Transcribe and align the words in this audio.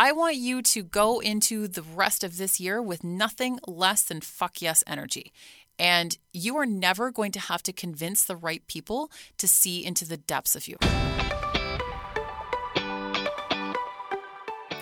I 0.00 0.12
want 0.12 0.36
you 0.36 0.62
to 0.62 0.82
go 0.82 1.20
into 1.20 1.68
the 1.68 1.82
rest 1.82 2.24
of 2.24 2.38
this 2.38 2.58
year 2.58 2.80
with 2.80 3.04
nothing 3.04 3.58
less 3.68 4.02
than 4.02 4.22
fuck 4.22 4.62
yes 4.62 4.82
energy. 4.86 5.30
And 5.78 6.16
you 6.32 6.56
are 6.56 6.64
never 6.64 7.10
going 7.10 7.32
to 7.32 7.38
have 7.38 7.62
to 7.64 7.72
convince 7.74 8.24
the 8.24 8.34
right 8.34 8.66
people 8.66 9.10
to 9.36 9.46
see 9.46 9.84
into 9.84 10.06
the 10.06 10.16
depths 10.16 10.56
of 10.56 10.66
you. 10.66 10.78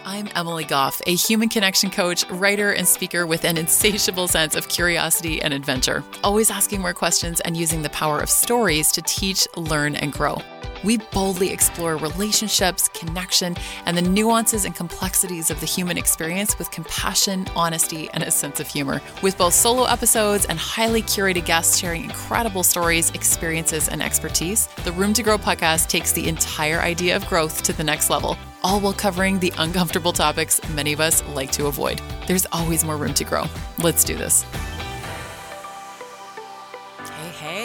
I'm 0.04 0.28
Emily 0.36 0.62
Goff, 0.62 1.02
a 1.04 1.16
human 1.16 1.48
connection 1.48 1.90
coach, 1.90 2.24
writer, 2.30 2.70
and 2.70 2.86
speaker 2.86 3.26
with 3.26 3.44
an 3.44 3.56
insatiable 3.56 4.28
sense 4.28 4.54
of 4.54 4.68
curiosity 4.68 5.42
and 5.42 5.52
adventure, 5.52 6.04
always 6.22 6.48
asking 6.48 6.80
more 6.80 6.94
questions 6.94 7.40
and 7.40 7.56
using 7.56 7.82
the 7.82 7.90
power 7.90 8.20
of 8.20 8.30
stories 8.30 8.92
to 8.92 9.02
teach, 9.02 9.48
learn, 9.56 9.96
and 9.96 10.12
grow. 10.12 10.40
We 10.84 10.98
boldly 10.98 11.50
explore 11.52 11.96
relationships, 11.96 12.88
connection, 12.88 13.56
and 13.86 13.96
the 13.96 14.02
nuances 14.02 14.64
and 14.64 14.74
complexities 14.74 15.50
of 15.50 15.60
the 15.60 15.66
human 15.66 15.98
experience 15.98 16.58
with 16.58 16.70
compassion, 16.70 17.46
honesty, 17.56 18.08
and 18.14 18.22
a 18.22 18.30
sense 18.30 18.60
of 18.60 18.68
humor. 18.68 19.00
With 19.22 19.36
both 19.38 19.54
solo 19.54 19.84
episodes 19.84 20.46
and 20.46 20.58
highly 20.58 21.02
curated 21.02 21.44
guests 21.44 21.78
sharing 21.78 22.04
incredible 22.04 22.62
stories, 22.62 23.10
experiences, 23.10 23.88
and 23.88 24.02
expertise, 24.02 24.68
the 24.84 24.92
Room 24.92 25.12
to 25.14 25.22
Grow 25.22 25.38
podcast 25.38 25.88
takes 25.88 26.12
the 26.12 26.28
entire 26.28 26.80
idea 26.80 27.16
of 27.16 27.26
growth 27.26 27.62
to 27.64 27.72
the 27.72 27.84
next 27.84 28.10
level, 28.10 28.36
all 28.62 28.80
while 28.80 28.92
covering 28.92 29.38
the 29.38 29.52
uncomfortable 29.58 30.12
topics 30.12 30.60
many 30.70 30.92
of 30.92 31.00
us 31.00 31.24
like 31.28 31.52
to 31.52 31.66
avoid. 31.66 32.00
There's 32.26 32.46
always 32.52 32.84
more 32.84 32.96
room 32.96 33.14
to 33.14 33.24
grow. 33.24 33.44
Let's 33.78 34.04
do 34.04 34.16
this. 34.16 34.44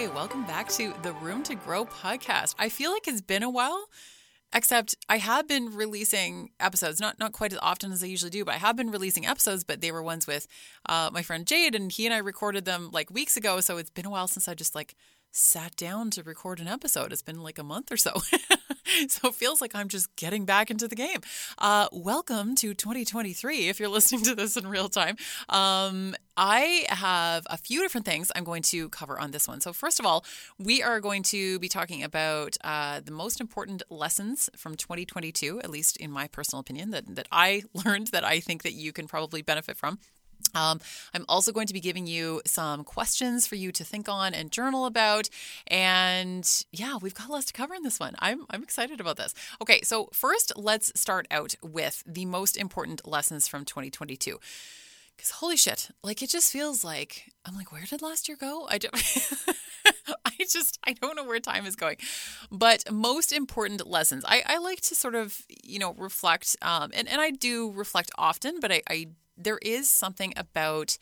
Hey, 0.04 0.10
welcome 0.10 0.44
back 0.44 0.68
to 0.74 0.94
the 1.02 1.14
Room 1.14 1.44
to 1.44 1.56
Grow 1.56 1.86
podcast. 1.86 2.56
I 2.60 2.68
feel 2.68 2.92
like 2.92 3.08
it's 3.08 3.22
been 3.22 3.42
a 3.42 3.50
while, 3.50 3.86
except 4.54 4.96
I 5.08 5.18
have 5.18 5.48
been 5.48 5.74
releasing 5.74 6.50
episodes, 6.60 7.00
not 7.00 7.20
not 7.20 7.32
quite 7.32 7.54
as 7.54 7.60
often 7.62 7.94
as 7.94 8.04
I 8.04 8.08
usually 8.08 8.30
do, 8.30 8.44
but 8.44 8.54
I 8.54 8.58
have 8.58 8.76
been 8.76 8.92
releasing 8.92 9.26
episodes. 9.26 9.64
But 9.64 9.80
they 9.80 9.94
were 9.94 10.04
ones 10.04 10.28
with 10.28 10.46
uh, 10.90 11.10
my 11.14 11.22
friend 11.22 11.48
Jade, 11.48 11.74
and 11.74 11.90
he 11.90 12.06
and 12.06 12.14
I 12.14 12.18
recorded 12.18 12.66
them 12.66 12.90
like 12.92 13.12
weeks 13.12 13.38
ago. 13.38 13.62
So 13.62 13.78
it's 13.78 13.92
been 13.92 14.06
a 14.06 14.10
while 14.10 14.28
since 14.28 14.50
I 14.50 14.56
just 14.56 14.76
like 14.76 14.94
sat 15.32 15.78
down 15.78 16.10
to 16.10 16.24
record 16.24 16.60
an 16.60 16.68
episode. 16.68 17.14
It's 17.14 17.22
been 17.22 17.42
like 17.42 17.58
a 17.58 17.64
month 17.64 17.90
or 17.90 17.96
so. 17.96 18.12
so 19.08 19.30
it 19.30 19.36
feels 19.36 19.62
like 19.62 19.76
I'm 19.76 19.88
just 19.88 20.16
getting 20.16 20.46
back 20.46 20.70
into 20.70 20.88
the 20.88 20.96
game. 20.96 21.20
Uh, 21.58 21.88
welcome 21.92 22.56
to 22.56 22.74
2023 22.74 23.70
if 23.70 23.80
you're 23.80 23.90
listening 23.90 24.24
to 24.24 24.36
this 24.36 24.58
in 24.58 24.68
real 24.68 24.90
time. 24.90 25.16
Um, 25.50 26.16
I 26.36 26.86
have 26.90 27.46
a 27.50 27.58
few 27.58 27.82
different 27.82 28.06
things 28.06 28.32
I'm 28.36 28.44
going 28.44 28.64
to 28.64 28.90
cover 28.90 29.20
on 29.20 29.32
this 29.32 29.48
one. 29.48 29.62
So, 29.62 29.72
first 29.72 30.00
of 30.00 30.06
all, 30.06 30.26
we 30.58 30.82
are 30.82 31.00
going 31.00 31.24
to 31.24 31.60
be 31.60 31.70
talking 31.70 32.04
about 32.04 32.58
uh, 32.64 33.02
the 33.04 33.12
most 33.12 33.40
important 33.40 33.84
lessons 33.90 34.50
from 34.56 34.76
2022, 34.76 35.60
at 35.60 35.70
least 35.70 35.98
in 35.98 36.12
my 36.12 36.28
personal 36.28 36.60
opinion, 36.60 36.92
that, 36.92 37.16
that 37.16 37.28
I 37.32 37.64
learned 37.86 38.08
that 38.08 38.24
I 38.24 38.40
think 38.40 38.64
that 38.64 38.74
you 38.74 38.92
can 38.92 39.08
probably 39.08 39.42
benefit 39.42 39.78
from. 39.78 40.00
Um, 40.56 40.80
I'm 41.14 41.26
also 41.28 41.52
going 41.52 41.68
to 41.68 41.74
be 41.74 41.80
giving 41.80 42.08
you 42.08 42.42
some 42.46 42.84
questions 42.84 43.48
for 43.48 43.56
you 43.56 43.72
to 43.72 43.84
think 43.84 44.08
on 44.08 44.34
and 44.34 44.52
journal 44.52 44.86
about. 44.86 45.30
And 45.68 46.50
yeah, 46.72 46.98
we've 47.02 47.16
got 47.16 47.30
lots 47.30 47.46
to 47.46 47.54
cover 47.54 47.74
in 47.74 47.84
this 47.84 48.00
one. 48.00 48.16
I'm, 48.20 48.46
I'm 48.50 48.64
excited 48.64 49.00
about 49.00 49.18
this. 49.18 49.34
Okay, 49.62 49.82
so 49.84 50.10
first, 50.14 50.54
let's 50.56 50.92
start 51.00 51.28
out 51.32 51.56
with 51.62 52.04
the 52.06 52.26
most 52.26 52.58
important 52.58 53.08
lessons 53.08 53.48
from 53.48 53.66
2022. 53.66 54.40
Because 55.16 55.32
holy 55.32 55.58
shit, 55.58 55.90
like 56.04 56.22
it 56.22 56.30
just 56.30 56.52
feels 56.52 56.84
like 56.84 57.32
I'm 57.46 57.56
like, 57.56 57.72
where 57.72 57.84
did 57.88 58.02
last 58.02 58.28
year 58.28 58.38
go? 58.38 58.68
I 58.70 58.78
don't. 58.78 58.94
I 60.26 60.32
just 60.50 60.80
I 60.86 60.94
don't 60.94 61.16
know 61.16 61.24
where 61.24 61.40
time 61.40 61.66
is 61.66 61.76
going. 61.76 61.98
But 62.52 62.92
most 62.92 63.32
important 63.32 63.88
lessons. 63.88 64.24
I, 64.28 64.44
I 64.46 64.58
like 64.58 64.82
to 64.82 64.96
sort 64.96 65.16
of, 65.16 65.44
you 65.64 65.78
know, 65.80 65.94
reflect 65.94 66.56
um, 66.62 66.92
and, 66.94 67.08
and 67.08 67.22
I 67.22 67.32
do 67.32 67.72
reflect 67.72 68.12
often, 68.18 68.60
but 68.60 68.72
I, 68.72 68.82
I 68.90 69.08
there 69.44 69.60
is 69.62 69.90
something 69.90 70.34
about 70.36 70.98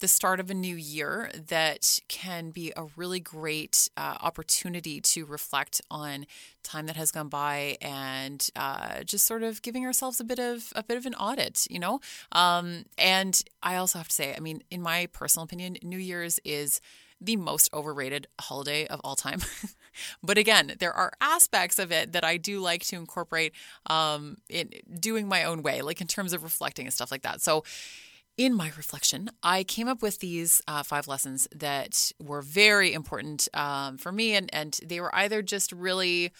the 0.00 0.08
start 0.08 0.40
of 0.40 0.50
a 0.50 0.54
new 0.54 0.76
year 0.76 1.30
that 1.48 2.00
can 2.08 2.50
be 2.50 2.70
a 2.76 2.84
really 2.96 3.20
great 3.20 3.88
uh, 3.96 4.16
opportunity 4.20 5.00
to 5.00 5.24
reflect 5.24 5.80
on 5.90 6.26
time 6.62 6.86
that 6.86 6.96
has 6.96 7.10
gone 7.10 7.28
by 7.28 7.78
and 7.80 8.48
uh, 8.56 9.02
just 9.04 9.26
sort 9.26 9.42
of 9.42 9.62
giving 9.62 9.86
ourselves 9.86 10.20
a 10.20 10.24
bit 10.24 10.38
of 10.38 10.72
a 10.76 10.82
bit 10.82 10.98
of 10.98 11.06
an 11.06 11.14
audit, 11.14 11.66
you 11.70 11.78
know. 11.78 12.00
Um, 12.32 12.84
and 12.98 13.42
I 13.62 13.76
also 13.76 13.98
have 13.98 14.08
to 14.08 14.14
say, 14.14 14.34
I 14.36 14.40
mean, 14.40 14.62
in 14.70 14.82
my 14.82 15.06
personal 15.12 15.44
opinion, 15.44 15.78
New 15.82 15.98
Year's 15.98 16.38
is 16.44 16.80
the 17.18 17.36
most 17.36 17.72
overrated 17.72 18.26
holiday 18.38 18.86
of 18.86 19.00
all 19.02 19.16
time. 19.16 19.40
but 20.22 20.38
again, 20.38 20.74
there 20.78 20.92
are 20.92 21.12
aspects 21.20 21.78
of 21.78 21.92
it 21.92 22.12
that 22.12 22.24
I 22.24 22.36
do 22.36 22.60
like 22.60 22.84
to 22.86 22.96
incorporate 22.96 23.52
um, 23.88 24.38
in 24.48 24.70
doing 24.98 25.28
my 25.28 25.44
own 25.44 25.62
way, 25.62 25.82
like 25.82 26.00
in 26.00 26.06
terms 26.06 26.32
of 26.32 26.42
reflecting 26.42 26.86
and 26.86 26.94
stuff 26.94 27.10
like 27.10 27.22
that. 27.22 27.40
So, 27.40 27.64
in 28.36 28.54
my 28.54 28.70
reflection, 28.76 29.30
I 29.42 29.64
came 29.64 29.88
up 29.88 30.02
with 30.02 30.18
these 30.18 30.60
uh, 30.68 30.82
five 30.82 31.08
lessons 31.08 31.48
that 31.54 32.12
were 32.22 32.42
very 32.42 32.92
important 32.92 33.48
um, 33.54 33.96
for 33.96 34.12
me, 34.12 34.34
and 34.34 34.52
and 34.52 34.78
they 34.84 35.00
were 35.00 35.14
either 35.14 35.40
just 35.42 35.72
really 35.72 36.32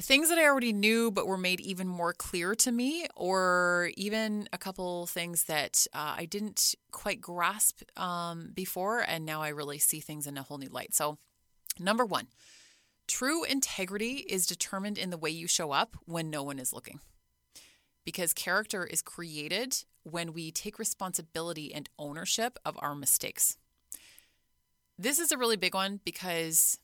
things 0.00 0.28
that 0.30 0.38
I 0.38 0.44
already 0.44 0.72
knew 0.72 1.10
but 1.10 1.26
were 1.26 1.38
made 1.38 1.60
even 1.60 1.86
more 1.86 2.12
clear 2.12 2.54
to 2.56 2.72
me, 2.72 3.06
or 3.14 3.90
even 3.96 4.48
a 4.52 4.58
couple 4.58 5.06
things 5.06 5.44
that 5.44 5.86
uh, 5.92 6.14
I 6.18 6.24
didn't 6.24 6.74
quite 6.90 7.20
grasp 7.20 7.82
um, 7.96 8.50
before, 8.54 9.00
and 9.00 9.24
now 9.26 9.42
I 9.42 9.48
really 9.48 9.78
see 9.78 10.00
things 10.00 10.26
in 10.26 10.38
a 10.38 10.42
whole 10.42 10.58
new 10.58 10.68
light. 10.68 10.94
So, 10.94 11.18
number 11.78 12.04
one, 12.04 12.28
true 13.06 13.44
integrity 13.44 14.24
is 14.28 14.46
determined 14.46 14.98
in 14.98 15.10
the 15.10 15.18
way 15.18 15.30
you 15.30 15.46
show 15.46 15.72
up 15.72 15.96
when 16.06 16.30
no 16.30 16.42
one 16.42 16.58
is 16.58 16.72
looking. 16.72 17.00
Because 18.04 18.32
character 18.32 18.84
is 18.84 19.02
created 19.02 19.84
when 20.02 20.32
we 20.32 20.50
take 20.50 20.78
responsibility 20.78 21.72
and 21.72 21.88
ownership 21.98 22.58
of 22.64 22.76
our 22.80 22.94
mistakes. 22.94 23.56
This 24.98 25.18
is 25.18 25.32
a 25.32 25.38
really 25.38 25.56
big 25.56 25.74
one 25.74 26.00
because 26.04 26.78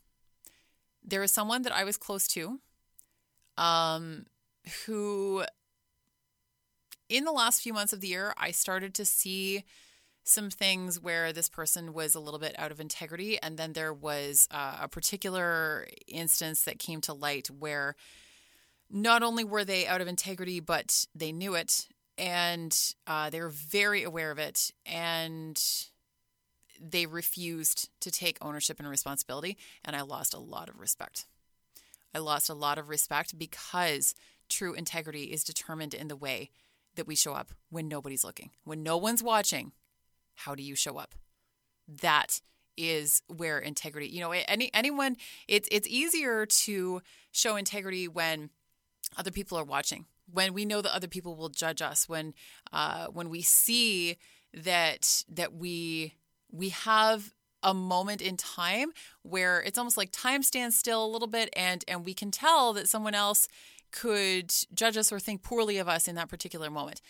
there 1.04 1.22
is 1.22 1.32
someone 1.32 1.62
that 1.62 1.74
I 1.74 1.84
was 1.84 1.96
close 1.96 2.28
to 2.28 2.60
um, 3.56 4.26
who 4.86 5.44
in 7.08 7.24
the 7.24 7.32
last 7.32 7.62
few 7.62 7.72
months 7.72 7.92
of 7.92 8.00
the 8.00 8.08
year, 8.08 8.34
I 8.36 8.50
started 8.50 8.94
to 8.94 9.04
see 9.04 9.64
some 10.28 10.50
things 10.50 11.00
where 11.00 11.32
this 11.32 11.48
person 11.48 11.92
was 11.92 12.14
a 12.14 12.20
little 12.20 12.38
bit 12.38 12.54
out 12.58 12.70
of 12.70 12.80
integrity. 12.80 13.40
And 13.42 13.56
then 13.56 13.72
there 13.72 13.92
was 13.92 14.46
uh, 14.50 14.78
a 14.82 14.88
particular 14.88 15.88
instance 16.06 16.62
that 16.64 16.78
came 16.78 17.00
to 17.02 17.14
light 17.14 17.48
where 17.48 17.96
not 18.90 19.22
only 19.22 19.44
were 19.44 19.64
they 19.64 19.86
out 19.86 20.00
of 20.00 20.08
integrity, 20.08 20.60
but 20.60 21.06
they 21.14 21.32
knew 21.32 21.54
it 21.54 21.88
and 22.16 22.76
uh, 23.06 23.30
they 23.30 23.40
were 23.40 23.48
very 23.48 24.02
aware 24.02 24.30
of 24.30 24.38
it. 24.38 24.70
And 24.84 25.62
they 26.80 27.06
refused 27.06 27.88
to 28.00 28.10
take 28.10 28.38
ownership 28.40 28.78
and 28.78 28.88
responsibility. 28.88 29.56
And 29.84 29.96
I 29.96 30.02
lost 30.02 30.34
a 30.34 30.38
lot 30.38 30.68
of 30.68 30.78
respect. 30.78 31.26
I 32.14 32.18
lost 32.18 32.48
a 32.48 32.54
lot 32.54 32.78
of 32.78 32.88
respect 32.88 33.38
because 33.38 34.14
true 34.48 34.74
integrity 34.74 35.24
is 35.24 35.44
determined 35.44 35.94
in 35.94 36.08
the 36.08 36.16
way 36.16 36.50
that 36.94 37.06
we 37.06 37.14
show 37.14 37.32
up 37.32 37.52
when 37.70 37.88
nobody's 37.88 38.24
looking. 38.24 38.50
When 38.64 38.82
no 38.82 38.96
one's 38.96 39.22
watching, 39.22 39.72
how 40.38 40.54
do 40.54 40.62
you 40.62 40.74
show 40.74 40.96
up? 40.98 41.14
That 41.88 42.40
is 42.76 43.22
where 43.26 43.58
integrity, 43.58 44.08
you 44.08 44.20
know, 44.20 44.30
any 44.30 44.70
anyone 44.72 45.16
it's 45.48 45.68
it's 45.72 45.88
easier 45.88 46.46
to 46.46 47.02
show 47.32 47.56
integrity 47.56 48.06
when 48.06 48.50
other 49.16 49.30
people 49.30 49.58
are 49.58 49.64
watching. 49.64 50.06
When 50.30 50.52
we 50.52 50.64
know 50.64 50.82
that 50.82 50.94
other 50.94 51.08
people 51.08 51.34
will 51.34 51.48
judge 51.48 51.82
us, 51.82 52.08
when 52.08 52.34
uh, 52.72 53.06
when 53.06 53.30
we 53.30 53.42
see 53.42 54.16
that 54.54 55.24
that 55.28 55.54
we 55.54 56.14
we 56.50 56.68
have 56.68 57.34
a 57.62 57.74
moment 57.74 58.22
in 58.22 58.36
time 58.36 58.92
where 59.22 59.60
it's 59.62 59.78
almost 59.78 59.96
like 59.96 60.10
time 60.12 60.44
stands 60.44 60.76
still 60.76 61.04
a 61.04 61.08
little 61.08 61.26
bit 61.26 61.48
and 61.56 61.84
and 61.88 62.04
we 62.04 62.14
can 62.14 62.30
tell 62.30 62.72
that 62.74 62.88
someone 62.88 63.14
else 63.14 63.48
could 63.90 64.54
judge 64.72 64.96
us 64.96 65.10
or 65.10 65.18
think 65.18 65.42
poorly 65.42 65.78
of 65.78 65.88
us 65.88 66.06
in 66.06 66.14
that 66.14 66.28
particular 66.28 66.70
moment. 66.70 67.00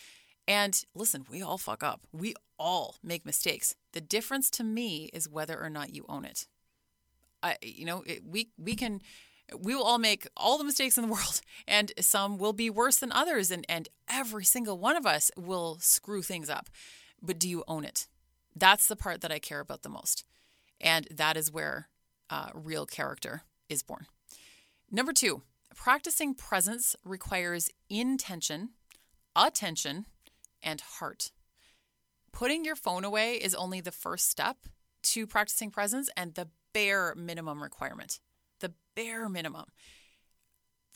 And 0.49 0.83
listen, 0.95 1.27
we 1.31 1.43
all 1.43 1.59
fuck 1.59 1.83
up. 1.83 2.01
We 2.11 2.35
all 2.59 2.97
make 3.03 3.27
mistakes. 3.27 3.77
The 3.93 4.01
difference 4.01 4.51
to 4.53 4.65
me 4.65 5.11
is 5.13 5.29
whether 5.29 5.63
or 5.63 5.69
not 5.69 5.95
you 5.95 6.07
own 6.09 6.25
it. 6.25 6.47
I, 7.43 7.57
you 7.63 7.85
know, 7.85 8.03
it, 8.07 8.23
we 8.27 8.49
we 8.57 8.75
can 8.75 9.03
we 9.57 9.75
will 9.75 9.85
all 9.85 9.99
make 9.99 10.27
all 10.37 10.57
the 10.59 10.65
mistakes 10.65 10.97
in 10.97 11.03
the 11.03 11.13
world 11.13 11.43
and 11.69 11.93
some 12.01 12.39
will 12.39 12.55
be 12.55 12.71
worse 12.71 12.97
than 12.97 13.13
others 13.13 13.51
and 13.51 13.67
and 13.69 13.89
every 14.09 14.45
single 14.45 14.79
one 14.79 14.97
of 14.97 15.07
us 15.07 15.31
will 15.37 15.77
screw 15.81 16.23
things 16.23 16.49
up. 16.49 16.71
But 17.23 17.39
do 17.39 17.49
you 17.49 17.63
own 17.69 17.85
it? 17.85 18.09
That's 18.57 18.89
the 18.89 18.97
part 18.97 19.21
that 19.21 19.31
I 19.31 19.39
care 19.39 19.61
about 19.61 19.83
the 19.83 19.89
most. 19.91 20.25
And 20.81 21.07
that 21.11 21.37
is 21.37 21.53
where 21.53 21.89
uh, 22.31 22.49
real 22.55 22.87
character 22.87 23.43
is 23.69 23.83
born. 23.83 24.07
Number 24.91 25.13
two, 25.13 25.43
practicing 25.75 26.35
presence 26.35 26.97
requires 27.05 27.71
intention, 27.91 28.71
attention, 29.37 30.07
and 30.63 30.81
heart. 30.81 31.31
Putting 32.33 32.65
your 32.65 32.77
phone 32.77 33.05
away 33.05 33.35
is 33.35 33.55
only 33.55 33.81
the 33.81 33.91
first 33.93 34.31
step 34.31 34.57
to 35.05 35.27
practicing 35.27 35.71
presence 35.71 36.11
and 36.17 36.35
the 36.35 36.49
bare 36.73 37.15
minimum 37.17 37.63
requirement. 37.63 38.21
The 38.61 38.73
bare 38.95 39.29
minimum. 39.29 39.67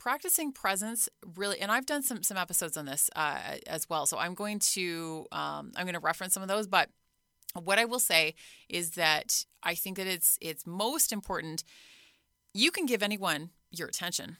practicing 0.03 0.51
presence 0.51 1.07
really, 1.37 1.59
and 1.59 1.71
I've 1.71 1.85
done 1.85 2.03
some 2.03 2.23
some 2.23 2.35
episodes 2.37 2.75
on 2.75 2.85
this 2.85 3.09
uh, 3.15 3.39
as 3.67 3.89
well. 3.89 4.05
So 4.05 4.17
I'm 4.17 4.33
going 4.33 4.59
to 4.59 5.25
um, 5.31 5.71
I'm 5.75 5.85
going 5.85 5.93
to 5.93 5.99
reference 5.99 6.33
some 6.33 6.43
of 6.43 6.49
those, 6.49 6.67
but 6.67 6.89
what 7.61 7.79
I 7.79 7.85
will 7.85 7.99
say 7.99 8.35
is 8.67 8.91
that 8.91 9.45
I 9.63 9.75
think 9.75 9.97
that 9.97 10.07
it's 10.07 10.37
it's 10.41 10.67
most 10.67 11.13
important. 11.13 11.63
You 12.53 12.69
can 12.69 12.85
give 12.85 13.01
anyone 13.01 13.51
your 13.71 13.87
attention, 13.87 14.37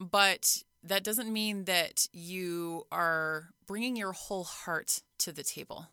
but 0.00 0.62
that 0.84 1.02
doesn't 1.02 1.32
mean 1.32 1.64
that 1.64 2.06
you 2.12 2.86
are 2.92 3.50
bringing 3.66 3.96
your 3.96 4.12
whole 4.12 4.44
heart 4.44 5.02
to 5.18 5.32
the 5.32 5.42
table 5.42 5.88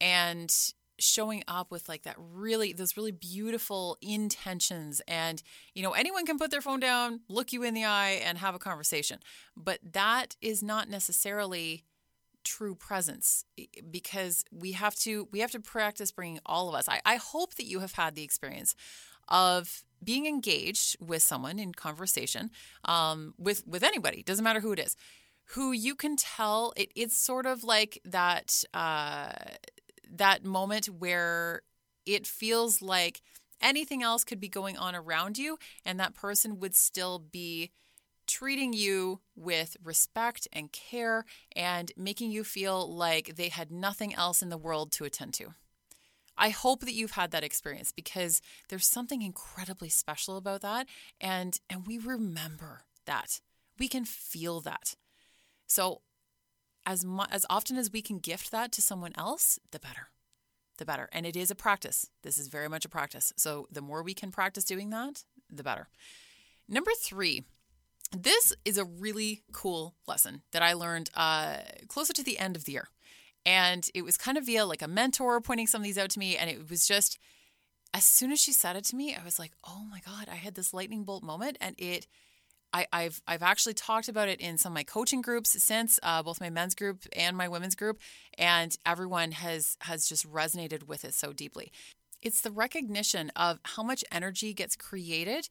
and 0.00 0.52
showing 0.98 1.44
up 1.46 1.70
with 1.70 1.88
like 1.88 2.02
that 2.04 2.16
really 2.18 2.72
those 2.72 2.96
really 2.96 3.12
beautiful 3.12 3.96
intentions. 4.00 5.00
And 5.06 5.42
you 5.74 5.82
know 5.82 5.92
anyone 5.92 6.26
can 6.26 6.38
put 6.38 6.50
their 6.50 6.60
phone 6.60 6.80
down 6.80 7.20
look 7.28 7.52
you 7.52 7.62
in 7.62 7.74
the 7.74 7.84
eye 7.84 8.20
and 8.24 8.38
have 8.38 8.54
a 8.54 8.58
conversation. 8.58 9.20
But 9.56 9.78
that 9.92 10.36
is 10.40 10.62
not 10.62 10.88
necessarily 10.88 11.84
true 12.44 12.76
presence 12.76 13.44
because 13.90 14.44
we 14.52 14.72
have 14.72 14.94
to 14.94 15.28
we 15.32 15.40
have 15.40 15.50
to 15.50 15.60
practice 15.60 16.10
bringing 16.10 16.40
all 16.46 16.68
of 16.68 16.74
us. 16.74 16.88
I, 16.88 17.00
I 17.04 17.16
hope 17.16 17.54
that 17.56 17.66
you 17.66 17.80
have 17.80 17.92
had 17.92 18.14
the 18.14 18.22
experience 18.22 18.74
of 19.28 19.82
being 20.06 20.24
engaged 20.24 20.96
with 21.00 21.22
someone 21.22 21.58
in 21.58 21.72
conversation 21.72 22.50
um, 22.86 23.34
with 23.36 23.66
with 23.66 23.82
anybody 23.82 24.22
doesn't 24.22 24.44
matter 24.44 24.60
who 24.60 24.72
it 24.72 24.78
is 24.78 24.96
who 25.50 25.72
you 25.72 25.94
can 25.94 26.16
tell 26.16 26.72
it, 26.76 26.90
it's 26.96 27.16
sort 27.16 27.46
of 27.46 27.62
like 27.62 28.00
that 28.04 28.64
uh, 28.72 29.32
that 30.10 30.44
moment 30.44 30.86
where 30.86 31.62
it 32.04 32.26
feels 32.26 32.80
like 32.80 33.20
anything 33.60 34.02
else 34.02 34.24
could 34.24 34.40
be 34.40 34.48
going 34.48 34.76
on 34.76 34.94
around 34.94 35.38
you 35.38 35.58
and 35.84 35.98
that 36.00 36.14
person 36.14 36.58
would 36.58 36.74
still 36.74 37.18
be 37.18 37.70
treating 38.26 38.72
you 38.72 39.20
with 39.36 39.76
respect 39.82 40.48
and 40.52 40.72
care 40.72 41.24
and 41.54 41.92
making 41.96 42.30
you 42.30 42.42
feel 42.44 42.92
like 42.92 43.36
they 43.36 43.48
had 43.48 43.70
nothing 43.70 44.14
else 44.14 44.42
in 44.42 44.48
the 44.48 44.58
world 44.58 44.90
to 44.92 45.04
attend 45.04 45.32
to. 45.34 45.54
I 46.38 46.50
hope 46.50 46.80
that 46.80 46.94
you've 46.94 47.12
had 47.12 47.30
that 47.30 47.44
experience 47.44 47.92
because 47.92 48.40
there's 48.68 48.86
something 48.86 49.22
incredibly 49.22 49.88
special 49.88 50.36
about 50.36 50.60
that 50.62 50.86
and 51.20 51.58
and 51.70 51.86
we 51.86 51.98
remember 51.98 52.82
that. 53.06 53.40
We 53.78 53.88
can 53.88 54.04
feel 54.04 54.60
that. 54.60 54.96
So 55.66 56.02
as 56.84 57.04
mu- 57.04 57.24
as 57.30 57.44
often 57.50 57.76
as 57.76 57.92
we 57.92 58.00
can 58.02 58.18
gift 58.18 58.50
that 58.52 58.72
to 58.72 58.82
someone 58.82 59.12
else, 59.16 59.58
the 59.72 59.78
better. 59.78 60.08
The 60.78 60.84
better. 60.84 61.08
And 61.12 61.26
it 61.26 61.36
is 61.36 61.50
a 61.50 61.54
practice. 61.54 62.10
This 62.22 62.38
is 62.38 62.48
very 62.48 62.68
much 62.68 62.84
a 62.84 62.88
practice. 62.88 63.32
So 63.36 63.66
the 63.70 63.82
more 63.82 64.02
we 64.02 64.14
can 64.14 64.30
practice 64.30 64.64
doing 64.64 64.90
that, 64.90 65.24
the 65.50 65.62
better. 65.64 65.88
Number 66.68 66.90
3, 66.98 67.44
this 68.16 68.52
is 68.64 68.78
a 68.78 68.84
really 68.84 69.42
cool 69.52 69.94
lesson 70.06 70.42
that 70.52 70.62
I 70.62 70.74
learned 70.74 71.10
uh, 71.14 71.58
closer 71.88 72.12
to 72.12 72.22
the 72.22 72.38
end 72.38 72.56
of 72.56 72.64
the 72.64 72.72
year. 72.72 72.88
And 73.46 73.88
it 73.94 74.02
was 74.02 74.18
kind 74.18 74.36
of 74.36 74.44
via 74.44 74.66
like 74.66 74.82
a 74.82 74.88
mentor 74.88 75.40
pointing 75.40 75.68
some 75.68 75.80
of 75.80 75.84
these 75.84 75.96
out 75.96 76.10
to 76.10 76.18
me. 76.18 76.36
And 76.36 76.50
it 76.50 76.68
was 76.68 76.86
just, 76.86 77.18
as 77.94 78.04
soon 78.04 78.32
as 78.32 78.40
she 78.40 78.52
said 78.52 78.76
it 78.76 78.84
to 78.86 78.96
me, 78.96 79.14
I 79.14 79.24
was 79.24 79.38
like, 79.38 79.52
oh 79.64 79.86
my 79.88 80.00
God, 80.04 80.28
I 80.30 80.34
had 80.34 80.56
this 80.56 80.74
lightning 80.74 81.04
bolt 81.04 81.22
moment. 81.22 81.56
And 81.60 81.76
it, 81.78 82.06
I, 82.72 82.86
have 82.92 83.22
I've 83.26 83.42
actually 83.42 83.74
talked 83.74 84.08
about 84.08 84.28
it 84.28 84.40
in 84.40 84.58
some 84.58 84.72
of 84.72 84.74
my 84.74 84.82
coaching 84.82 85.22
groups 85.22 85.62
since 85.62 85.98
uh, 86.02 86.22
both 86.22 86.40
my 86.40 86.50
men's 86.50 86.74
group 86.74 87.04
and 87.14 87.36
my 87.36 87.48
women's 87.48 87.74
group, 87.74 87.98
and 88.36 88.76
everyone 88.84 89.32
has 89.32 89.76
has 89.80 90.08
just 90.08 90.30
resonated 90.30 90.82
with 90.82 91.04
it 91.04 91.14
so 91.14 91.32
deeply. 91.32 91.72
It's 92.22 92.40
the 92.40 92.50
recognition 92.50 93.30
of 93.36 93.60
how 93.64 93.82
much 93.82 94.04
energy 94.10 94.52
gets 94.52 94.76
created 94.76 95.48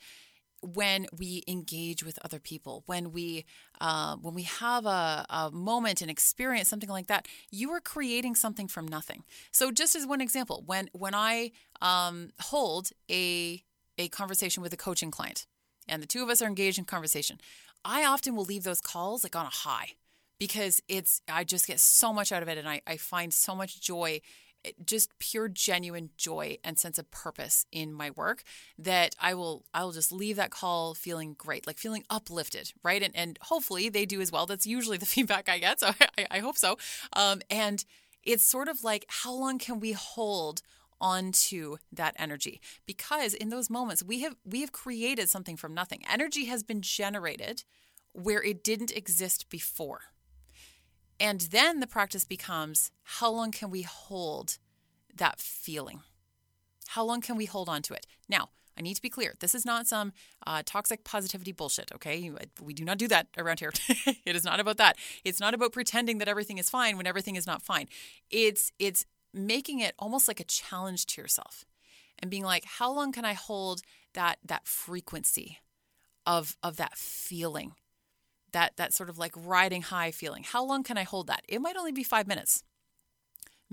when 0.73 1.07
we 1.17 1.43
engage 1.47 2.03
with 2.03 2.19
other 2.23 2.39
people, 2.39 2.83
when 2.85 3.11
we 3.11 3.45
uh, 3.81 4.15
when 4.17 4.33
we 4.33 4.43
have 4.43 4.85
a, 4.85 5.25
a 5.29 5.51
moment, 5.51 6.01
an 6.01 6.09
experience, 6.09 6.69
something 6.69 6.89
like 6.89 7.07
that, 7.07 7.27
you 7.51 7.71
are 7.71 7.79
creating 7.79 8.35
something 8.35 8.67
from 8.67 8.87
nothing. 8.87 9.23
So, 9.51 9.71
just 9.71 9.95
as 9.95 10.05
one 10.05 10.21
example, 10.21 10.63
when 10.65 10.89
when 10.93 11.13
I 11.13 11.51
um, 11.81 12.29
hold 12.41 12.89
a 13.09 13.63
a 13.97 14.07
conversation 14.09 14.61
with 14.63 14.73
a 14.73 14.77
coaching 14.77 15.11
client, 15.11 15.45
and 15.87 16.01
the 16.01 16.07
two 16.07 16.23
of 16.23 16.29
us 16.29 16.41
are 16.41 16.47
engaged 16.47 16.77
in 16.77 16.85
conversation, 16.85 17.39
I 17.83 18.05
often 18.05 18.35
will 18.35 18.45
leave 18.45 18.63
those 18.63 18.81
calls 18.81 19.23
like 19.23 19.35
on 19.35 19.45
a 19.45 19.49
high 19.49 19.91
because 20.39 20.81
it's 20.87 21.21
I 21.29 21.43
just 21.43 21.67
get 21.67 21.79
so 21.79 22.11
much 22.11 22.31
out 22.31 22.43
of 22.43 22.49
it, 22.49 22.57
and 22.57 22.67
I, 22.67 22.81
I 22.87 22.97
find 22.97 23.33
so 23.33 23.55
much 23.55 23.81
joy 23.81 24.21
just 24.85 25.17
pure 25.19 25.47
genuine 25.47 26.09
joy 26.17 26.57
and 26.63 26.77
sense 26.77 26.97
of 26.97 27.09
purpose 27.11 27.65
in 27.71 27.93
my 27.93 28.11
work 28.11 28.43
that 28.77 29.15
I 29.19 29.33
will 29.33 29.65
I 29.73 29.83
will 29.83 29.91
just 29.91 30.11
leave 30.11 30.35
that 30.37 30.51
call 30.51 30.93
feeling 30.93 31.35
great, 31.37 31.67
like 31.67 31.77
feeling 31.77 32.03
uplifted, 32.09 32.73
right? 32.83 33.01
And 33.01 33.15
and 33.15 33.39
hopefully 33.41 33.89
they 33.89 34.05
do 34.05 34.21
as 34.21 34.31
well. 34.31 34.45
That's 34.45 34.67
usually 34.67 34.97
the 34.97 35.05
feedback 35.15 35.49
I 35.49 35.59
get, 35.59 35.79
so 35.79 35.91
I, 36.17 36.27
I 36.31 36.39
hope 36.39 36.57
so. 36.57 36.77
Um, 37.13 37.41
and 37.49 37.83
it's 38.23 38.45
sort 38.45 38.67
of 38.67 38.83
like 38.83 39.05
how 39.07 39.33
long 39.33 39.59
can 39.59 39.79
we 39.79 39.91
hold 39.91 40.61
onto 41.01 41.75
that 41.91 42.15
energy 42.17 42.61
because 42.85 43.33
in 43.33 43.49
those 43.49 43.69
moments 43.69 44.01
we 44.01 44.21
have 44.21 44.35
we 44.45 44.61
have 44.61 44.71
created 44.71 45.29
something 45.29 45.57
from 45.57 45.73
nothing 45.73 46.01
energy 46.09 46.45
has 46.45 46.63
been 46.63 46.81
generated 46.81 47.63
where 48.13 48.41
it 48.41 48.63
didn't 48.63 48.95
exist 48.95 49.49
before 49.49 50.01
and 51.19 51.41
then 51.41 51.79
the 51.79 51.87
practice 51.87 52.25
becomes 52.25 52.91
how 53.03 53.31
long 53.31 53.51
can 53.51 53.69
we 53.69 53.83
hold 53.83 54.57
that 55.15 55.39
feeling? 55.39 56.01
How 56.89 57.03
long 57.03 57.21
can 57.21 57.35
we 57.35 57.45
hold 57.45 57.69
on 57.69 57.81
to 57.83 57.93
it? 57.93 58.05
Now, 58.27 58.49
I 58.77 58.81
need 58.81 58.95
to 58.95 59.01
be 59.01 59.09
clear. 59.09 59.35
This 59.39 59.55
is 59.55 59.65
not 59.65 59.87
some 59.87 60.11
uh, 60.45 60.61
toxic 60.65 61.03
positivity 61.03 61.53
bullshit, 61.53 61.91
okay? 61.93 62.31
We 62.61 62.73
do 62.73 62.83
not 62.83 62.97
do 62.97 63.07
that 63.07 63.27
around 63.37 63.59
here. 63.59 63.71
it 64.25 64.35
is 64.35 64.43
not 64.43 64.59
about 64.59 64.77
that. 64.77 64.97
It's 65.23 65.39
not 65.39 65.53
about 65.53 65.71
pretending 65.71 66.17
that 66.17 66.27
everything 66.27 66.57
is 66.57 66.69
fine 66.69 66.97
when 66.97 67.07
everything 67.07 67.35
is 67.35 67.47
not 67.47 67.61
fine. 67.61 67.87
It's 68.29 68.71
it's 68.77 69.05
making 69.33 69.79
it 69.79 69.95
almost 69.97 70.27
like 70.27 70.39
a 70.39 70.45
challenge 70.45 71.05
to 71.05 71.21
yourself 71.21 71.65
and 72.19 72.31
being 72.31 72.43
like, 72.43 72.65
how 72.65 72.91
long 72.91 73.11
can 73.11 73.25
I 73.25 73.33
hold 73.33 73.81
that 74.13 74.39
that 74.45 74.67
frequency 74.67 75.59
of 76.25 76.57
of 76.61 76.75
that 76.77 76.97
feeling? 76.97 77.75
That 78.55 78.77
that 78.77 78.93
sort 78.93 79.09
of 79.09 79.17
like 79.17 79.33
riding 79.35 79.81
high 79.81 80.11
feeling. 80.11 80.43
How 80.43 80.63
long 80.63 80.81
can 80.83 80.97
I 80.97 81.03
hold 81.03 81.27
that? 81.27 81.43
It 81.47 81.61
might 81.61 81.77
only 81.77 81.91
be 81.91 82.03
5 82.03 82.27
minutes. 82.27 82.63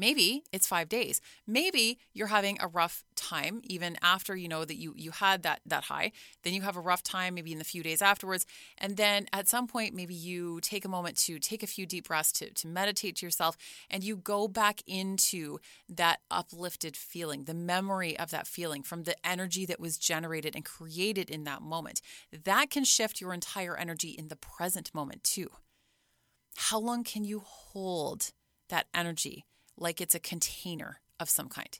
Maybe 0.02 0.42
it's 0.50 0.66
five 0.66 0.88
days. 0.88 1.20
Maybe 1.46 1.96
you're 2.12 2.26
having 2.26 2.58
a 2.60 2.66
rough 2.66 3.04
time 3.14 3.60
even 3.62 3.96
after 4.02 4.34
you 4.34 4.48
know 4.48 4.64
that 4.64 4.74
you 4.74 4.94
you 4.96 5.12
had 5.12 5.44
that 5.44 5.60
that 5.64 5.84
high. 5.84 6.10
Then 6.42 6.54
you 6.54 6.62
have 6.62 6.76
a 6.76 6.80
rough 6.80 7.04
time 7.04 7.34
maybe 7.34 7.52
in 7.52 7.58
the 7.58 7.64
few 7.64 7.84
days 7.84 8.02
afterwards. 8.02 8.44
And 8.78 8.96
then 8.96 9.28
at 9.32 9.48
some 9.48 9.68
point 9.68 9.94
maybe 9.94 10.12
you 10.12 10.58
take 10.60 10.84
a 10.84 10.88
moment 10.88 11.18
to 11.18 11.38
take 11.38 11.62
a 11.62 11.68
few 11.68 11.86
deep 11.86 12.08
breaths 12.08 12.32
to, 12.32 12.52
to 12.52 12.66
meditate 12.66 13.14
to 13.18 13.26
yourself 13.26 13.56
and 13.90 14.02
you 14.02 14.16
go 14.16 14.48
back 14.48 14.82
into 14.88 15.58
that 15.88 16.18
uplifted 16.32 16.96
feeling, 16.96 17.44
the 17.44 17.54
memory 17.54 18.18
of 18.18 18.32
that 18.32 18.48
feeling 18.48 18.82
from 18.82 19.04
the 19.04 19.14
energy 19.24 19.64
that 19.66 19.78
was 19.78 19.98
generated 19.98 20.56
and 20.56 20.64
created 20.64 21.30
in 21.30 21.44
that 21.44 21.62
moment. 21.62 22.00
That 22.44 22.70
can 22.70 22.82
shift 22.82 23.20
your 23.20 23.32
entire 23.32 23.76
energy 23.76 24.08
in 24.08 24.26
the 24.26 24.34
present 24.34 24.92
moment 24.92 25.22
too. 25.22 25.48
How 26.56 26.80
long 26.80 27.04
can 27.04 27.22
you 27.22 27.38
hold 27.46 28.32
that 28.68 28.86
energy? 28.92 29.44
Like 29.76 30.00
it's 30.00 30.14
a 30.14 30.20
container 30.20 31.00
of 31.18 31.30
some 31.30 31.48
kind. 31.48 31.78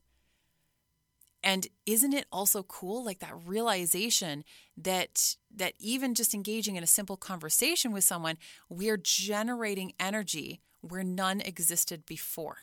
And 1.44 1.66
isn't 1.86 2.14
it 2.14 2.26
also 2.30 2.62
cool 2.62 3.04
like 3.04 3.18
that 3.18 3.34
realization 3.44 4.44
that 4.76 5.36
that 5.54 5.74
even 5.78 6.14
just 6.14 6.34
engaging 6.34 6.76
in 6.76 6.84
a 6.84 6.86
simple 6.88 7.16
conversation 7.16 7.92
with 7.92 8.04
someone, 8.04 8.38
we're 8.68 8.96
generating 8.96 9.92
energy 9.98 10.60
where 10.80 11.02
none 11.02 11.40
existed 11.40 12.06
before. 12.06 12.58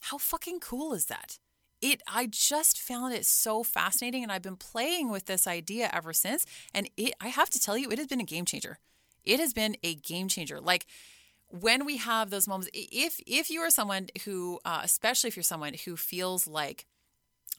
How 0.00 0.18
fucking 0.18 0.60
cool 0.60 0.94
is 0.94 1.06
that? 1.06 1.38
It 1.80 2.02
I 2.12 2.26
just 2.26 2.80
found 2.80 3.14
it 3.14 3.24
so 3.24 3.62
fascinating 3.62 4.22
and 4.22 4.32
I've 4.32 4.42
been 4.42 4.56
playing 4.56 5.10
with 5.10 5.26
this 5.26 5.46
idea 5.46 5.90
ever 5.92 6.12
since 6.12 6.44
and 6.74 6.90
it 6.96 7.14
I 7.20 7.28
have 7.28 7.50
to 7.50 7.60
tell 7.60 7.78
you 7.78 7.90
it 7.90 7.98
has 7.98 8.08
been 8.08 8.20
a 8.20 8.24
game 8.24 8.44
changer. 8.44 8.78
It 9.24 9.38
has 9.38 9.52
been 9.52 9.76
a 9.82 9.94
game 9.94 10.28
changer. 10.28 10.60
Like 10.60 10.86
when 11.60 11.84
we 11.84 11.98
have 11.98 12.30
those 12.30 12.48
moments, 12.48 12.70
if 12.72 13.20
if 13.26 13.50
you 13.50 13.60
are 13.60 13.70
someone 13.70 14.08
who, 14.24 14.58
uh, 14.64 14.80
especially 14.82 15.28
if 15.28 15.36
you're 15.36 15.44
someone 15.44 15.74
who 15.84 15.96
feels 15.96 16.46
like 16.46 16.86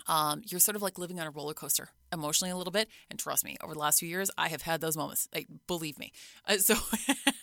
um, 0.08 0.42
you're 0.46 0.60
sort 0.60 0.76
of 0.76 0.82
like 0.82 1.00
living 1.00 1.20
on 1.20 1.28
a 1.28 1.32
roller 1.32 1.54
coaster 1.54 1.90
emotionally 2.12 2.52
a 2.52 2.58
little 2.58 2.72
bit, 2.72 2.90
and 3.10 3.18
trust 3.18 3.46
me, 3.46 3.56
over 3.64 3.74
the 3.74 3.80
last 3.80 4.00
few 4.00 4.10
years, 4.10 4.30
I 4.38 4.50
have 4.50 4.62
had 4.62 4.82
those 4.82 4.98
moments. 4.98 5.28
Like, 5.34 5.48
believe 5.68 5.98
me. 5.98 6.12
Uh, 6.46 6.58
so, 6.58 6.76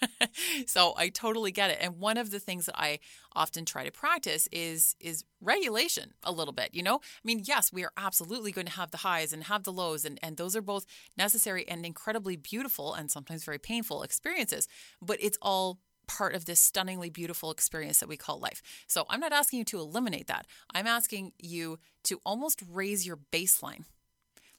so 0.66 0.94
I 0.96 1.08
totally 1.08 1.52
get 1.52 1.70
it. 1.70 1.78
And 1.80 1.98
one 1.98 2.18
of 2.18 2.30
the 2.30 2.38
things 2.38 2.66
that 2.66 2.78
I 2.78 2.98
often 3.34 3.64
try 3.64 3.84
to 3.84 3.90
practice 3.90 4.48
is 4.52 4.94
is 5.00 5.24
regulation 5.40 6.12
a 6.22 6.32
little 6.32 6.52
bit. 6.52 6.70
You 6.74 6.82
know, 6.82 6.96
I 6.96 7.24
mean, 7.24 7.42
yes, 7.44 7.72
we 7.72 7.82
are 7.82 7.92
absolutely 7.96 8.52
going 8.52 8.66
to 8.66 8.72
have 8.72 8.90
the 8.90 8.98
highs 8.98 9.32
and 9.32 9.44
have 9.44 9.64
the 9.64 9.72
lows, 9.72 10.04
and 10.04 10.18
and 10.22 10.36
those 10.36 10.54
are 10.54 10.62
both 10.62 10.84
necessary 11.16 11.66
and 11.66 11.86
incredibly 11.86 12.36
beautiful 12.36 12.92
and 12.92 13.10
sometimes 13.10 13.42
very 13.44 13.58
painful 13.58 14.02
experiences. 14.02 14.68
But 15.00 15.16
it's 15.20 15.38
all 15.40 15.78
part 16.06 16.34
of 16.34 16.44
this 16.44 16.60
stunningly 16.60 17.10
beautiful 17.10 17.50
experience 17.50 18.00
that 18.00 18.08
we 18.08 18.16
call 18.16 18.38
life. 18.38 18.62
So 18.86 19.04
I'm 19.08 19.20
not 19.20 19.32
asking 19.32 19.60
you 19.60 19.64
to 19.66 19.78
eliminate 19.78 20.26
that. 20.26 20.46
I'm 20.74 20.86
asking 20.86 21.32
you 21.38 21.78
to 22.04 22.20
almost 22.24 22.62
raise 22.70 23.06
your 23.06 23.18
baseline. 23.32 23.84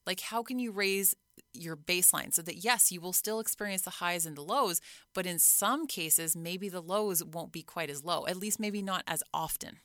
Like, 0.06 0.20
how 0.22 0.44
can 0.44 0.60
you 0.60 0.72
raise 0.72 1.16
your 1.54 1.76
baseline 1.76 2.34
so 2.34 2.42
that 2.42 2.64
yes, 2.64 2.92
you 2.92 3.00
will 3.02 3.14
still 3.14 3.40
experience 3.40 3.84
the 3.84 3.90
highs 3.90 4.26
and 4.26 4.36
the 4.36 4.42
lows, 4.42 4.82
but 5.14 5.26
in 5.26 5.40
some 5.40 5.88
cases, 5.88 6.36
maybe 6.36 6.70
the 6.70 6.82
lows 6.82 7.24
won't 7.24 7.52
be 7.52 7.64
quite 7.64 7.90
as 7.90 8.04
low, 8.04 8.26
at 8.28 8.38
least 8.38 8.60
maybe 8.60 8.82
not 8.82 9.04
as 9.08 9.24
often. 9.34 9.80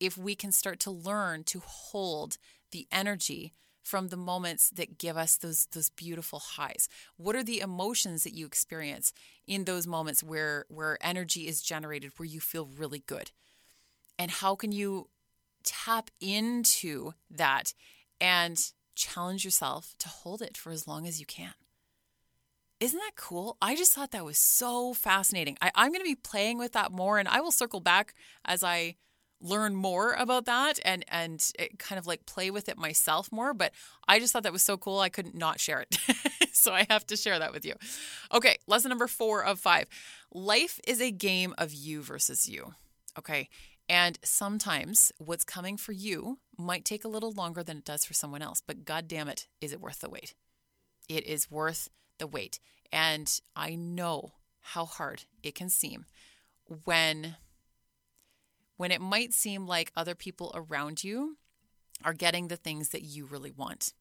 If 0.00 0.16
we 0.16 0.34
can 0.34 0.52
start 0.52 0.78
to 0.80 0.90
learn 0.90 1.44
to 1.44 1.60
hold 1.64 2.38
the 2.70 2.86
energy 2.92 3.54
from 3.88 4.08
the 4.08 4.16
moments 4.16 4.68
that 4.68 4.98
give 4.98 5.16
us 5.16 5.38
those 5.38 5.66
those 5.72 5.88
beautiful 5.88 6.38
highs 6.38 6.90
what 7.16 7.34
are 7.34 7.42
the 7.42 7.60
emotions 7.60 8.22
that 8.22 8.34
you 8.34 8.44
experience 8.44 9.14
in 9.46 9.64
those 9.64 9.86
moments 9.86 10.22
where 10.22 10.66
where 10.68 10.98
energy 11.00 11.48
is 11.48 11.62
generated 11.62 12.12
where 12.18 12.26
you 12.26 12.38
feel 12.38 12.68
really 12.76 13.02
good 13.06 13.30
and 14.18 14.30
how 14.30 14.54
can 14.54 14.72
you 14.72 15.08
tap 15.64 16.10
into 16.20 17.12
that 17.30 17.72
and 18.20 18.72
challenge 18.94 19.42
yourself 19.42 19.94
to 19.98 20.08
hold 20.08 20.42
it 20.42 20.54
for 20.56 20.70
as 20.70 20.86
long 20.86 21.06
as 21.06 21.18
you 21.18 21.26
can 21.26 21.54
isn't 22.80 23.00
that 23.00 23.16
cool? 23.16 23.56
I 23.60 23.74
just 23.74 23.92
thought 23.92 24.12
that 24.12 24.24
was 24.24 24.38
so 24.38 24.94
fascinating. 24.94 25.58
I, 25.60 25.72
am 25.74 25.88
going 25.88 25.98
to 25.98 26.04
be 26.04 26.14
playing 26.14 26.58
with 26.58 26.74
that 26.74 26.92
more, 26.92 27.18
and 27.18 27.26
I 27.26 27.40
will 27.40 27.50
circle 27.50 27.80
back 27.80 28.14
as 28.44 28.62
I 28.62 28.94
learn 29.40 29.74
more 29.74 30.12
about 30.14 30.46
that 30.46 30.78
and 30.84 31.04
and 31.08 31.52
eh, 31.58 31.68
kind 31.78 31.98
of 31.98 32.06
like 32.06 32.26
play 32.26 32.50
with 32.50 32.68
it 32.68 32.76
myself 32.76 33.30
more 33.30 33.54
but 33.54 33.72
i 34.08 34.18
just 34.18 34.32
thought 34.32 34.42
that 34.42 34.52
was 34.52 34.62
so 34.62 34.76
cool 34.76 34.98
i 34.98 35.08
couldn't 35.08 35.34
not 35.34 35.60
share 35.60 35.80
it. 35.80 35.98
So 36.58 36.72
i 36.72 36.86
have 36.90 37.06
to 37.06 37.16
share 37.16 37.38
that 37.38 37.52
with 37.52 37.64
you. 37.64 37.74
Okay 38.34 38.58
lesson 38.66 38.88
number 38.88 39.06
four 39.06 39.44
of 39.44 39.60
five. 39.60 39.86
Life 40.32 40.80
is 40.88 41.00
a 41.00 41.12
game 41.12 41.54
of 41.56 41.72
you 41.72 42.02
versus 42.02 42.48
you 42.48 42.74
okay? 43.16 43.48
And 43.88 44.18
sometimes 44.24 45.12
what's 45.18 45.44
coming 45.44 45.76
for 45.76 45.92
you 45.92 46.38
might 46.58 46.84
take 46.84 47.04
a 47.04 47.08
little 47.08 47.32
longer 47.32 47.62
than 47.62 47.78
it 47.78 47.84
does 47.84 48.04
for 48.04 48.12
someone 48.12 48.42
else 48.42 48.60
but 48.60 48.84
god 48.84 49.06
damn 49.06 49.28
it 49.28 49.46
is 49.60 49.72
it 49.72 49.80
worth 49.80 50.00
the 50.00 50.10
wait? 50.10 50.34
It 51.08 51.24
is 51.26 51.48
worth 51.48 51.88
the 52.18 52.26
wait. 52.26 52.58
And 52.92 53.40
i 53.54 53.76
know 53.76 54.32
how 54.60 54.84
hard 54.84 55.24
it 55.44 55.54
can 55.54 55.68
seem 55.68 56.06
when 56.84 57.36
when 58.78 58.90
it 58.90 59.00
might 59.02 59.34
seem 59.34 59.66
like 59.66 59.92
other 59.94 60.14
people 60.14 60.50
around 60.54 61.04
you 61.04 61.36
are 62.02 62.14
getting 62.14 62.48
the 62.48 62.56
things 62.56 62.88
that 62.90 63.02
you 63.02 63.26
really 63.26 63.50
want. 63.50 63.92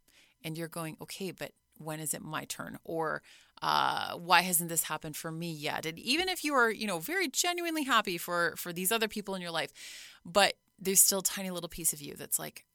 And 0.43 0.57
you're 0.57 0.67
going, 0.67 0.97
okay, 1.01 1.31
but 1.31 1.51
when 1.79 1.99
is 1.99 2.13
it 2.13 2.21
my 2.21 2.45
turn? 2.45 2.77
Or 2.83 3.21
uh, 3.61 4.13
why 4.13 4.41
hasn't 4.41 4.69
this 4.69 4.83
happened 4.83 5.15
for 5.15 5.31
me 5.31 5.51
yet? 5.51 5.85
And 5.85 5.97
even 5.99 6.29
if 6.29 6.43
you 6.43 6.53
are, 6.53 6.69
you 6.69 6.87
know, 6.87 6.99
very 6.99 7.27
genuinely 7.27 7.83
happy 7.83 8.17
for 8.17 8.53
for 8.55 8.71
these 8.71 8.91
other 8.91 9.07
people 9.07 9.35
in 9.35 9.41
your 9.41 9.51
life, 9.51 9.73
but 10.23 10.53
there's 10.79 10.99
still 10.99 11.19
a 11.19 11.23
tiny 11.23 11.49
little 11.49 11.69
piece 11.69 11.91
of 11.91 12.01
you 12.01 12.13
that's 12.15 12.37
like, 12.37 12.65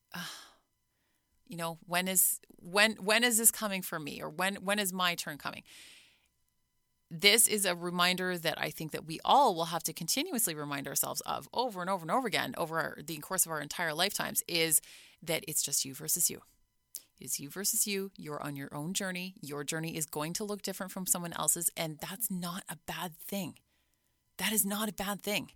you 1.46 1.56
know, 1.56 1.78
when 1.86 2.08
is 2.08 2.40
when 2.56 2.92
when 2.94 3.22
is 3.22 3.38
this 3.38 3.52
coming 3.52 3.80
for 3.80 4.00
me? 4.00 4.20
Or 4.20 4.28
when 4.28 4.56
when 4.56 4.80
is 4.80 4.92
my 4.92 5.14
turn 5.14 5.38
coming? 5.38 5.62
This 7.14 7.46
is 7.46 7.66
a 7.66 7.74
reminder 7.74 8.38
that 8.38 8.58
I 8.58 8.70
think 8.70 8.92
that 8.92 9.04
we 9.04 9.20
all 9.22 9.54
will 9.54 9.66
have 9.66 9.82
to 9.82 9.92
continuously 9.92 10.54
remind 10.54 10.88
ourselves 10.88 11.20
of 11.22 11.46
over 11.52 11.82
and 11.82 11.90
over 11.90 12.02
and 12.02 12.10
over 12.10 12.26
again 12.26 12.54
over 12.56 12.78
our, 12.80 12.98
the 13.04 13.18
course 13.18 13.44
of 13.44 13.52
our 13.52 13.60
entire 13.60 13.92
lifetimes 13.92 14.42
is 14.48 14.80
that 15.22 15.44
it's 15.46 15.62
just 15.62 15.84
you 15.84 15.92
versus 15.94 16.30
you. 16.30 16.40
It's 17.20 17.38
you 17.38 17.50
versus 17.50 17.86
you. 17.86 18.10
You're 18.16 18.42
on 18.42 18.56
your 18.56 18.74
own 18.74 18.94
journey. 18.94 19.34
Your 19.42 19.62
journey 19.62 19.94
is 19.94 20.06
going 20.06 20.32
to 20.34 20.44
look 20.44 20.62
different 20.62 20.90
from 20.90 21.06
someone 21.06 21.34
else's, 21.34 21.70
and 21.76 21.98
that's 21.98 22.30
not 22.30 22.64
a 22.70 22.78
bad 22.86 23.16
thing. 23.18 23.58
That 24.38 24.52
is 24.52 24.64
not 24.64 24.88
a 24.88 24.94
bad 24.94 25.22
thing. 25.22 25.50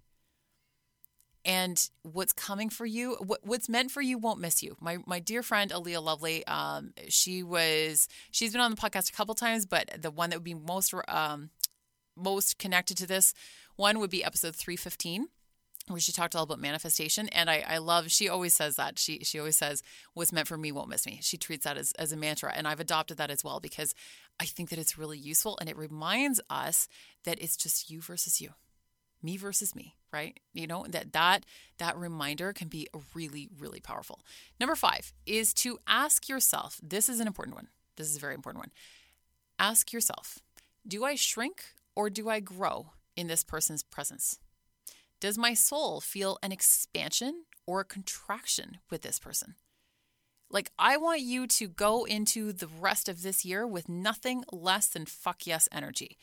And 1.46 1.88
what's 2.02 2.32
coming 2.32 2.70
for 2.70 2.84
you, 2.84 3.16
what, 3.20 3.40
what's 3.44 3.68
meant 3.68 3.92
for 3.92 4.02
you, 4.02 4.18
won't 4.18 4.40
miss 4.40 4.62
you. 4.62 4.76
My 4.80 4.98
my 5.06 5.20
dear 5.20 5.42
friend 5.42 5.70
Aaliyah 5.70 6.02
Lovely, 6.02 6.44
um, 6.46 6.92
she 7.08 7.42
was 7.44 8.08
she's 8.32 8.52
been 8.52 8.60
on 8.60 8.72
the 8.72 8.76
podcast 8.76 9.08
a 9.08 9.12
couple 9.12 9.34
times, 9.34 9.64
but 9.64 9.88
the 10.02 10.10
one 10.10 10.30
that 10.30 10.36
would 10.36 10.44
be 10.44 10.54
most 10.54 10.92
um, 11.06 11.50
most 12.16 12.58
connected 12.58 12.96
to 12.98 13.06
this 13.06 13.32
one 13.76 14.00
would 14.00 14.10
be 14.10 14.24
episode 14.24 14.56
three 14.56 14.76
fifteen 14.76 15.28
where 15.88 16.00
she 16.00 16.10
talked 16.10 16.34
all 16.34 16.42
about 16.42 16.58
manifestation. 16.58 17.28
And 17.28 17.48
I, 17.48 17.62
I 17.64 17.78
love 17.78 18.10
she 18.10 18.28
always 18.28 18.54
says 18.54 18.74
that. 18.74 18.98
She 18.98 19.20
she 19.22 19.38
always 19.38 19.56
says 19.56 19.84
what's 20.14 20.32
meant 20.32 20.48
for 20.48 20.58
me 20.58 20.72
won't 20.72 20.88
miss 20.88 21.06
me. 21.06 21.20
She 21.22 21.36
treats 21.36 21.62
that 21.62 21.78
as, 21.78 21.92
as 21.92 22.10
a 22.10 22.16
mantra 22.16 22.52
and 22.56 22.66
i've 22.66 22.80
adopted 22.80 23.18
that 23.18 23.30
as 23.30 23.44
well 23.44 23.60
because 23.60 23.94
i 24.40 24.44
think 24.44 24.70
that 24.70 24.78
it's 24.78 24.98
really 24.98 25.18
useful 25.18 25.56
and 25.60 25.68
it 25.68 25.76
reminds 25.76 26.40
us 26.50 26.88
that 27.24 27.40
it's 27.40 27.56
just 27.56 27.90
you 27.90 28.00
versus 28.00 28.40
you 28.40 28.50
me 29.22 29.36
versus 29.36 29.74
me 29.74 29.96
right? 30.16 30.40
You 30.54 30.66
know 30.66 30.86
that 30.88 31.12
that 31.12 31.44
that 31.78 31.96
reminder 31.96 32.52
can 32.52 32.68
be 32.68 32.88
really 33.14 33.48
really 33.58 33.80
powerful. 33.80 34.20
Number 34.58 34.74
5 34.74 35.12
is 35.26 35.52
to 35.54 35.78
ask 35.86 36.28
yourself 36.28 36.80
this 36.82 37.08
is 37.08 37.20
an 37.20 37.26
important 37.26 37.56
one. 37.56 37.68
This 37.96 38.08
is 38.08 38.16
a 38.16 38.20
very 38.20 38.34
important 38.34 38.62
one. 38.62 38.70
Ask 39.58 39.92
yourself 39.92 40.38
do 40.86 41.04
i 41.04 41.14
shrink 41.16 41.64
or 41.94 42.08
do 42.08 42.28
i 42.28 42.40
grow 42.40 42.92
in 43.16 43.26
this 43.26 43.44
person's 43.44 43.82
presence? 43.82 44.38
Does 45.20 45.38
my 45.38 45.54
soul 45.54 46.00
feel 46.00 46.38
an 46.42 46.52
expansion 46.52 47.44
or 47.66 47.80
a 47.80 47.84
contraction 47.84 48.78
with 48.90 49.02
this 49.02 49.18
person? 49.18 49.56
Like, 50.48 50.70
I 50.78 50.96
want 50.96 51.22
you 51.22 51.48
to 51.48 51.66
go 51.66 52.04
into 52.04 52.52
the 52.52 52.68
rest 52.68 53.08
of 53.08 53.22
this 53.22 53.44
year 53.44 53.66
with 53.66 53.88
nothing 53.88 54.44
less 54.52 54.86
than 54.86 55.04
fuck 55.04 55.44
yes 55.44 55.68
energy. 55.72 56.16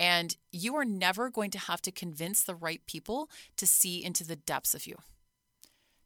And 0.00 0.34
you 0.50 0.74
are 0.76 0.84
never 0.86 1.28
going 1.28 1.50
to 1.50 1.58
have 1.58 1.82
to 1.82 1.92
convince 1.92 2.42
the 2.42 2.54
right 2.54 2.80
people 2.86 3.28
to 3.58 3.66
see 3.66 4.02
into 4.02 4.24
the 4.24 4.34
depths 4.34 4.74
of 4.74 4.86
you. 4.86 4.96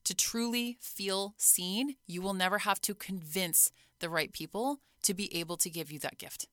To 0.02 0.16
truly 0.16 0.78
feel 0.80 1.34
seen, 1.38 1.94
you 2.04 2.20
will 2.20 2.34
never 2.34 2.58
have 2.58 2.80
to 2.80 2.94
convince 2.96 3.70
the 4.00 4.10
right 4.10 4.32
people 4.32 4.80
to 5.04 5.14
be 5.14 5.32
able 5.36 5.56
to 5.58 5.70
give 5.70 5.92
you 5.92 6.00
that 6.00 6.18
gift. 6.18 6.48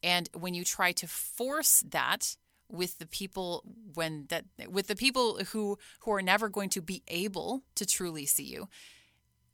And 0.00 0.28
when 0.32 0.54
you 0.54 0.62
try 0.62 0.92
to 0.92 1.08
force 1.08 1.82
that 1.90 2.36
with 2.68 2.98
the 2.98 3.06
people 3.06 3.64
when 3.94 4.26
that 4.28 4.44
with 4.68 4.86
the 4.86 4.94
people 4.94 5.40
who 5.50 5.76
who 6.02 6.12
are 6.12 6.22
never 6.22 6.48
going 6.48 6.68
to 6.70 6.80
be 6.80 7.02
able 7.08 7.64
to 7.74 7.84
truly 7.84 8.26
see 8.26 8.44
you, 8.44 8.68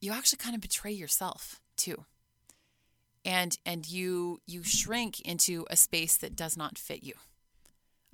you 0.03 0.13
actually 0.13 0.37
kind 0.37 0.55
of 0.55 0.61
betray 0.61 0.93
yourself 0.93 1.63
too 1.79 2.05
and 3.27 3.59
and 3.67 3.87
you 3.89 4.41
you 4.47 4.63
shrink 4.63 5.21
into 5.21 5.67
a 5.69 5.77
space 5.77 6.17
that 6.19 6.37
does 6.37 6.57
not 6.57 6.79
fit 6.79 7.03
you. 7.03 7.15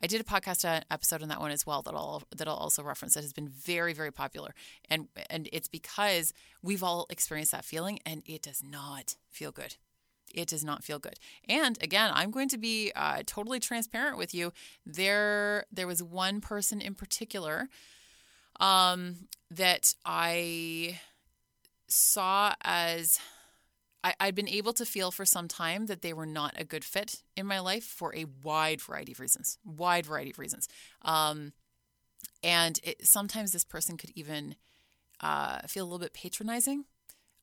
I 0.02 0.09
did 0.09 0.21
a 0.21 0.25
podcast 0.25 0.64
uh, 0.64 0.81
episode 0.90 1.23
on 1.23 1.28
that 1.28 1.38
one 1.38 1.52
as 1.52 1.64
well 1.64 1.83
that 1.83 1.95
I'll 1.95 2.25
that 2.35 2.49
I'll 2.49 2.57
also 2.57 2.83
reference 2.83 3.14
that 3.14 3.23
has 3.23 3.35
been 3.35 3.49
very 3.49 3.92
very 3.92 4.11
popular 4.11 4.54
and 4.90 5.09
and 5.31 5.49
it's 5.52 5.69
because 5.69 6.33
we've 6.62 6.83
all 6.83 7.07
experienced 7.11 7.52
that 7.52 7.64
feeling 7.64 8.00
and 8.04 8.23
it 8.26 8.42
does 8.42 8.62
not 8.64 9.16
feel 9.31 9.52
good. 9.52 9.76
It 10.35 10.49
does 10.49 10.64
not 10.64 10.83
feel 10.83 10.99
good. 10.99 11.19
And 11.47 11.81
again, 11.83 12.11
I'm 12.14 12.31
going 12.31 12.49
to 12.49 12.59
be 12.59 12.90
uh, 12.97 13.23
totally 13.26 13.61
transparent 13.61 14.16
with 14.16 14.35
you. 14.35 14.52
There 14.87 15.66
there 15.71 15.87
was 15.87 16.02
one 16.02 16.40
person 16.40 16.81
in 16.81 16.95
particular 16.95 17.69
um, 18.59 19.28
that 19.50 19.95
I 20.07 21.00
saw 21.87 22.54
as 22.62 23.21
I, 24.04 24.14
I'd 24.21 24.35
been 24.35 24.49
able 24.49 24.73
to 24.75 24.85
feel 24.85 25.11
for 25.11 25.25
some 25.25 25.49
time 25.49 25.87
that 25.87 26.02
they 26.02 26.12
were 26.12 26.26
not 26.26 26.54
a 26.56 26.64
good 26.64 26.85
fit 26.85 27.23
in 27.37 27.47
my 27.47 27.61
life 27.61 27.85
for 27.85 28.14
a 28.14 28.26
wide 28.42 28.80
variety 28.80 29.12
of 29.12 29.21
reasons. 29.21 29.59
Wide 29.64 30.06
variety 30.06 30.30
of 30.30 30.38
reasons. 30.38 30.68
Um, 31.02 31.52
and 32.42 32.80
it, 32.82 33.06
sometimes 33.06 33.52
this 33.52 33.64
person 33.64 33.97
could 33.97 34.11
even 34.14 34.56
uh, 35.21 35.61
feel 35.68 35.85
a 35.85 35.87
little 35.87 35.99
bit 35.99 36.14
patronizing. 36.14 36.85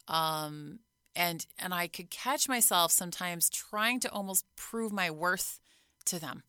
Um, 0.08 0.80
and 1.16 1.46
and 1.58 1.74
I 1.74 1.88
could 1.88 2.10
catch 2.10 2.48
myself 2.48 2.92
sometimes 2.92 3.50
trying 3.50 4.00
to 4.02 4.12
almost 4.12 4.46
prove 4.56 4.92
my 4.92 5.12
worth 5.12 5.60
to 6.06 6.20
them. 6.20 6.44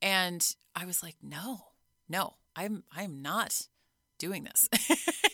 And 0.00 0.54
I 0.74 0.86
was 0.86 1.02
like, 1.02 1.16
no, 1.22 1.66
no, 2.08 2.34
I'm 2.56 2.84
I'm 2.94 3.22
not 3.22 3.68
doing 4.18 4.44
this. 4.44 4.68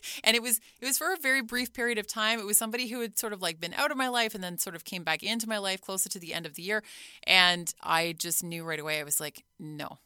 and 0.25 0.37
it 0.37 0.43
was 0.43 0.61
it 0.81 0.87
was 0.87 0.99
for 0.99 1.13
a 1.13 1.17
very 1.17 1.43
brief 1.43 1.73
period 1.73 1.99
of 1.99 2.07
time. 2.07 2.39
It 2.39 2.47
was 2.47 2.59
somebody 2.59 2.89
who 2.89 3.01
had 3.01 3.19
sort 3.19 3.33
of 3.33 3.43
like 3.43 3.61
been 3.61 3.75
out 3.75 3.91
of 3.91 3.97
my 3.97 4.09
life 4.09 4.35
and 4.35 4.43
then 4.43 4.59
sort 4.59 4.77
of 4.77 4.85
came 4.85 5.05
back 5.05 5.23
into 5.23 5.49
my 5.49 5.59
life 5.59 5.81
closer 5.81 6.09
to 6.09 6.19
the 6.19 6.35
end 6.35 6.47
of 6.47 6.55
the 6.55 6.63
year. 6.63 6.83
And 7.25 7.73
I 7.83 8.15
just 8.19 8.43
knew 8.43 8.65
right 8.65 8.81
away 8.81 9.01
I 9.01 9.05
was 9.05 9.21
like, 9.21 9.45
no, 9.59 9.99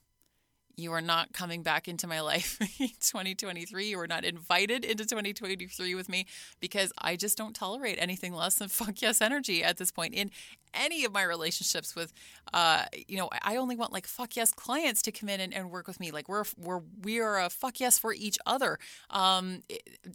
you 0.76 0.92
are 0.92 1.00
not 1.00 1.32
coming 1.32 1.62
back 1.62 1.88
into 1.88 2.06
my 2.06 2.20
life 2.20 2.58
in 2.80 2.88
2023. 3.00 3.86
You 3.86 4.00
are 4.00 4.06
not 4.06 4.24
invited 4.24 4.84
into 4.84 5.04
2023 5.04 5.94
with 5.94 6.08
me 6.08 6.26
because 6.60 6.92
I 6.98 7.16
just 7.16 7.38
don't 7.38 7.54
tolerate 7.54 7.98
anything 8.00 8.34
less 8.34 8.56
than 8.56 8.68
fuck 8.70 9.00
yes 9.02 9.20
energy 9.20 9.62
at 9.62 9.76
this 9.76 9.90
point 9.90 10.14
in 10.14 10.30
any 10.72 11.04
of 11.04 11.12
my 11.12 11.22
relationships 11.22 11.94
with, 11.94 12.12
uh, 12.52 12.84
you 13.06 13.16
know, 13.16 13.30
I 13.42 13.56
only 13.56 13.76
want 13.76 13.92
like 13.92 14.06
fuck 14.06 14.34
yes 14.34 14.52
clients 14.52 15.02
to 15.02 15.12
come 15.12 15.28
in 15.28 15.40
and, 15.40 15.54
and 15.54 15.70
work 15.70 15.86
with 15.86 16.00
me. 16.00 16.10
Like 16.10 16.28
we're, 16.28 16.44
we're, 16.58 16.80
we 17.02 17.20
are 17.20 17.40
a 17.40 17.48
fuck 17.48 17.78
yes 17.78 17.98
for 17.98 18.12
each 18.12 18.38
other. 18.44 18.78
Um, 19.10 19.62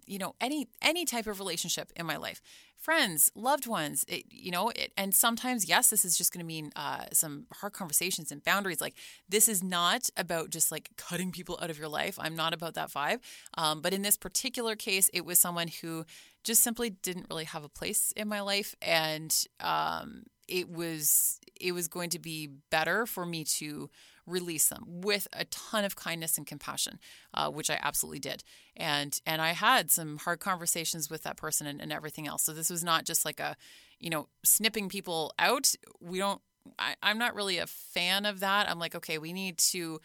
you 0.05 0.19
know, 0.19 0.35
any, 0.41 0.67
any 0.81 1.05
type 1.05 1.27
of 1.27 1.39
relationship 1.39 1.91
in 1.95 2.05
my 2.05 2.17
life 2.17 2.41
friends, 2.79 3.31
loved 3.35 3.67
ones, 3.67 4.05
it, 4.07 4.23
you 4.29 4.51
know, 4.51 4.69
it, 4.69 4.91
and 4.97 5.13
sometimes, 5.13 5.67
yes, 5.67 5.89
this 5.89 6.05
is 6.05 6.17
just 6.17 6.31
going 6.31 6.39
to 6.39 6.45
mean 6.45 6.71
uh, 6.75 7.05
some 7.11 7.45
hard 7.53 7.73
conversations 7.73 8.31
and 8.31 8.43
boundaries. 8.43 8.81
Like, 8.81 8.95
this 9.27 9.49
is 9.49 9.61
not 9.61 10.09
about 10.17 10.49
just 10.49 10.71
like 10.71 10.89
cutting 10.97 11.31
people 11.31 11.59
out 11.61 11.69
of 11.69 11.77
your 11.77 11.89
life. 11.89 12.17
I'm 12.19 12.35
not 12.35 12.53
about 12.53 12.73
that 12.75 12.89
vibe. 12.89 13.19
Um, 13.57 13.81
but 13.81 13.93
in 13.93 14.01
this 14.01 14.17
particular 14.17 14.75
case, 14.75 15.09
it 15.13 15.25
was 15.25 15.39
someone 15.39 15.67
who 15.81 16.05
just 16.43 16.63
simply 16.63 16.89
didn't 16.89 17.27
really 17.29 17.43
have 17.45 17.63
a 17.63 17.69
place 17.69 18.13
in 18.15 18.27
my 18.27 18.39
life 18.41 18.73
and 18.81 19.45
um, 19.59 20.23
it 20.47 20.69
was 20.69 21.39
it 21.59 21.73
was 21.73 21.87
going 21.87 22.09
to 22.09 22.19
be 22.19 22.47
better 22.69 23.05
for 23.05 23.25
me 23.25 23.43
to 23.43 23.89
release 24.29 24.67
them 24.67 24.83
with 24.87 25.27
a 25.33 25.45
ton 25.45 25.83
of 25.83 25.95
kindness 25.95 26.37
and 26.37 26.45
compassion, 26.45 26.99
uh, 27.33 27.49
which 27.49 27.69
I 27.69 27.79
absolutely 27.81 28.19
did. 28.19 28.43
And 28.75 29.19
and 29.25 29.41
I 29.41 29.51
had 29.51 29.91
some 29.91 30.17
hard 30.17 30.39
conversations 30.39 31.09
with 31.09 31.23
that 31.23 31.37
person 31.37 31.67
and, 31.67 31.81
and 31.81 31.91
everything 31.91 32.27
else. 32.27 32.43
So 32.43 32.53
this 32.53 32.69
was 32.69 32.83
not 32.83 33.05
just 33.05 33.25
like 33.25 33.39
a, 33.39 33.55
you 33.99 34.09
know, 34.09 34.27
snipping 34.43 34.89
people 34.89 35.33
out. 35.39 35.73
We 35.99 36.19
don't. 36.19 36.41
I, 36.77 36.95
I'm 37.01 37.17
not 37.17 37.35
really 37.35 37.57
a 37.57 37.67
fan 37.67 38.25
of 38.25 38.41
that. 38.41 38.69
I'm 38.69 38.79
like, 38.79 38.95
okay, 38.95 39.17
we 39.17 39.33
need 39.33 39.57
to. 39.57 39.99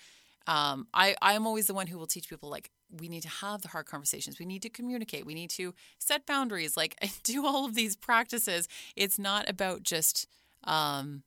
Um, 0.47 0.89
I 0.93 1.17
I'm 1.23 1.47
always 1.47 1.67
the 1.67 1.75
one 1.75 1.87
who 1.87 1.99
will 1.99 2.07
teach 2.07 2.29
people 2.29 2.51
like 2.51 2.71
we 3.01 3.09
need 3.09 3.23
to 3.23 3.29
have 3.29 3.63
the 3.63 3.69
hard 3.69 3.87
conversations. 3.87 4.39
We 4.39 4.47
need 4.47 4.63
to 4.63 4.69
communicate. 4.69 5.27
We 5.27 5.35
need 5.35 5.51
to 5.51 5.75
set 5.99 6.27
boundaries. 6.27 6.77
Like 6.77 6.97
do 7.23 7.47
all 7.47 7.65
of 7.65 7.75
these 7.75 7.97
practices. 7.97 8.69
It's 8.97 9.19
not 9.19 9.49
about 9.49 9.83
just 9.83 10.27
um, 10.65 11.23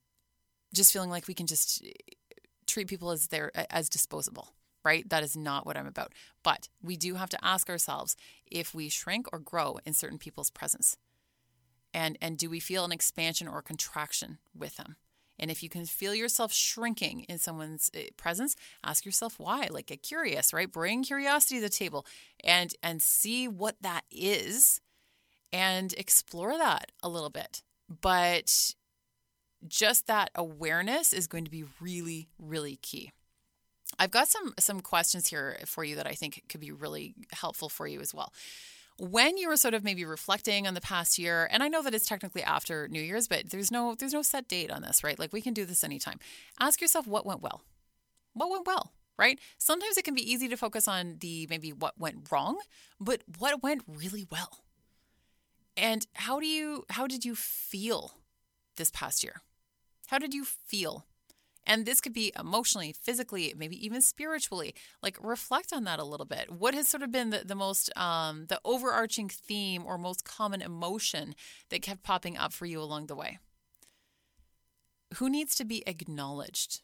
just 0.74 0.94
feeling 0.94 1.10
like 1.10 1.27
we 1.27 1.34
can 1.34 1.48
just 1.48 1.84
treat 2.77 2.88
people 2.88 3.10
as 3.10 3.27
they're 3.27 3.51
as 3.72 3.89
disposable 3.89 4.50
right? 4.86 5.10
That 5.10 5.24
is 5.24 5.36
not 5.36 5.65
what 5.65 5.75
i'm 5.75 5.88
about. 5.88 6.13
But 6.43 6.69
we 6.81 6.96
do 6.96 7.15
have 7.15 7.29
to 7.31 7.43
ask 7.43 7.69
ourselves 7.69 8.15
if 8.50 8.74
we 8.74 8.88
shrink 8.88 9.27
or 9.34 9.39
grow 9.39 9.79
in 9.86 9.93
certain 9.93 10.17
people's 10.17 10.50
presence. 10.50 10.96
And 11.93 12.17
and 12.22 12.38
do 12.38 12.50
we 12.50 12.62
feel 12.62 12.86
an 12.86 12.93
expansion 12.93 13.50
or 13.50 13.62
contraction 13.62 14.38
with 14.55 14.77
them? 14.77 14.96
And 15.39 15.51
if 15.51 15.62
you 15.62 15.67
can 15.67 15.86
feel 15.86 16.15
yourself 16.15 16.53
shrinking 16.53 17.22
in 17.27 17.38
someone's 17.38 17.91
eh, 17.93 18.07
presence 18.15 18.55
ask 18.81 19.05
yourself 19.05 19.38
why. 19.38 19.67
Like 19.69 19.88
get 19.88 20.03
curious 20.03 20.53
right? 20.53 20.72
Bring 20.72 21.03
curiosity 21.03 21.55
to 21.55 21.62
the 21.62 21.69
table 21.69 22.05
and 22.43 22.74
and 22.81 23.01
see 23.01 23.48
what 23.48 23.75
that 23.81 24.05
is 24.10 24.79
and 25.51 25.91
explore 25.98 26.57
that 26.57 26.93
a 27.03 27.10
little 27.10 27.31
bit. 27.31 27.62
But 27.89 28.74
just 29.67 30.07
that 30.07 30.29
awareness 30.35 31.13
is 31.13 31.27
going 31.27 31.45
to 31.45 31.51
be 31.51 31.63
really, 31.79 32.29
really 32.37 32.77
key. 32.77 33.11
I've 33.97 34.11
got 34.11 34.27
some 34.27 34.53
some 34.59 34.81
questions 34.81 35.27
here 35.27 35.57
for 35.65 35.83
you 35.83 35.95
that 35.95 36.07
I 36.07 36.11
think 36.11 36.43
could 36.49 36.59
be 36.59 36.71
really 36.71 37.15
helpful 37.31 37.69
for 37.69 37.87
you 37.87 38.01
as 38.01 38.13
well. 38.13 38.33
When 38.99 39.37
you 39.37 39.47
were 39.47 39.57
sort 39.57 39.73
of 39.73 39.83
maybe 39.83 40.03
reflecting 40.05 40.67
on 40.67 40.73
the 40.73 40.81
past 40.81 41.17
year, 41.17 41.47
and 41.51 41.63
I 41.63 41.67
know 41.67 41.81
that 41.83 41.93
it's 41.93 42.07
technically 42.07 42.43
after 42.43 42.87
New 42.87 43.01
Year's, 43.01 43.27
but 43.27 43.49
there's 43.49 43.71
no 43.71 43.95
there's 43.95 44.13
no 44.13 44.21
set 44.21 44.47
date 44.47 44.71
on 44.71 44.81
this, 44.81 45.03
right? 45.03 45.17
Like 45.17 45.31
we 45.31 45.41
can 45.41 45.53
do 45.53 45.65
this 45.65 45.83
anytime. 45.83 46.19
Ask 46.59 46.81
yourself 46.81 47.07
what 47.07 47.25
went 47.25 47.41
well. 47.41 47.61
What 48.33 48.49
went 48.49 48.67
well? 48.67 48.91
right? 49.17 49.39
Sometimes 49.57 49.97
it 49.97 50.05
can 50.05 50.13
be 50.13 50.31
easy 50.31 50.47
to 50.47 50.57
focus 50.57 50.87
on 50.87 51.17
the 51.19 51.47
maybe 51.49 51.73
what 51.73 51.99
went 51.99 52.31
wrong, 52.31 52.59
but 52.99 53.21
what 53.39 53.63
went 53.63 53.83
really 53.87 54.25
well? 54.31 54.59
And 55.75 56.05
how 56.13 56.39
do 56.39 56.47
you 56.47 56.85
how 56.89 57.07
did 57.07 57.25
you 57.25 57.35
feel 57.35 58.19
this 58.77 58.91
past 58.91 59.23
year? 59.23 59.41
How 60.07 60.17
did 60.17 60.33
you 60.33 60.43
feel? 60.45 61.05
And 61.65 61.85
this 61.85 61.99
could 61.99 62.13
be 62.13 62.31
emotionally, 62.39 62.93
physically, 62.93 63.53
maybe 63.55 63.85
even 63.85 64.01
spiritually. 64.01 64.73
Like 65.03 65.17
reflect 65.21 65.73
on 65.73 65.83
that 65.83 65.99
a 65.99 66.05
little 66.05 66.25
bit. 66.25 66.49
What 66.49 66.73
has 66.73 66.87
sort 66.87 67.03
of 67.03 67.11
been 67.11 67.29
the, 67.29 67.43
the 67.45 67.55
most, 67.55 67.95
um, 67.97 68.45
the 68.47 68.59
overarching 68.63 69.27
theme 69.27 69.83
or 69.85 69.97
most 69.97 70.23
common 70.23 70.61
emotion 70.61 71.35
that 71.69 71.81
kept 71.81 72.03
popping 72.03 72.37
up 72.37 72.53
for 72.53 72.65
you 72.65 72.81
along 72.81 73.07
the 73.07 73.15
way? 73.15 73.39
Who 75.15 75.29
needs 75.29 75.55
to 75.55 75.65
be 75.65 75.83
acknowledged? 75.85 76.81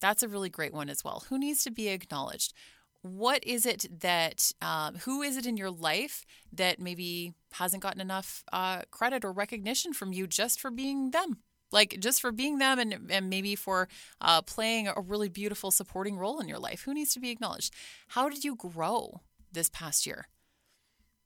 That's 0.00 0.22
a 0.22 0.28
really 0.28 0.50
great 0.50 0.74
one 0.74 0.90
as 0.90 1.02
well. 1.02 1.24
Who 1.30 1.38
needs 1.38 1.64
to 1.64 1.70
be 1.70 1.88
acknowledged? 1.88 2.52
What 3.00 3.42
is 3.44 3.64
it 3.64 3.86
that, 4.00 4.52
um, 4.60 4.96
who 4.96 5.22
is 5.22 5.38
it 5.38 5.46
in 5.46 5.56
your 5.56 5.70
life 5.70 6.26
that 6.52 6.78
maybe 6.78 7.32
hasn't 7.52 7.82
gotten 7.82 8.00
enough 8.00 8.44
uh, 8.52 8.82
credit 8.90 9.24
or 9.24 9.32
recognition 9.32 9.94
from 9.94 10.12
you 10.12 10.26
just 10.26 10.60
for 10.60 10.70
being 10.70 11.12
them? 11.12 11.38
Like 11.72 11.98
just 12.00 12.20
for 12.20 12.32
being 12.32 12.58
them 12.58 12.78
and, 12.78 13.10
and 13.10 13.30
maybe 13.30 13.54
for 13.54 13.88
uh, 14.20 14.42
playing 14.42 14.88
a 14.88 15.00
really 15.00 15.28
beautiful 15.28 15.70
supporting 15.70 16.18
role 16.18 16.40
in 16.40 16.48
your 16.48 16.58
life. 16.58 16.82
Who 16.82 16.94
needs 16.94 17.14
to 17.14 17.20
be 17.20 17.30
acknowledged? 17.30 17.72
How 18.08 18.28
did 18.28 18.44
you 18.44 18.56
grow 18.56 19.20
this 19.50 19.68
past 19.68 20.06
year? 20.06 20.28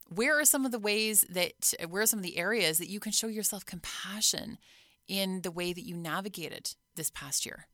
Where 0.08 0.38
are 0.38 0.44
some 0.44 0.64
of 0.64 0.72
the 0.72 0.78
ways 0.78 1.26
that, 1.28 1.74
where 1.88 2.02
are 2.02 2.06
some 2.06 2.20
of 2.20 2.24
the 2.24 2.36
areas 2.36 2.78
that 2.78 2.88
you 2.88 3.00
can 3.00 3.12
show 3.12 3.26
yourself 3.26 3.66
compassion 3.66 4.58
in 5.08 5.42
the 5.42 5.50
way 5.50 5.72
that 5.72 5.84
you 5.84 5.96
navigated 5.96 6.74
this 6.94 7.10
past 7.10 7.44
year? 7.44 7.66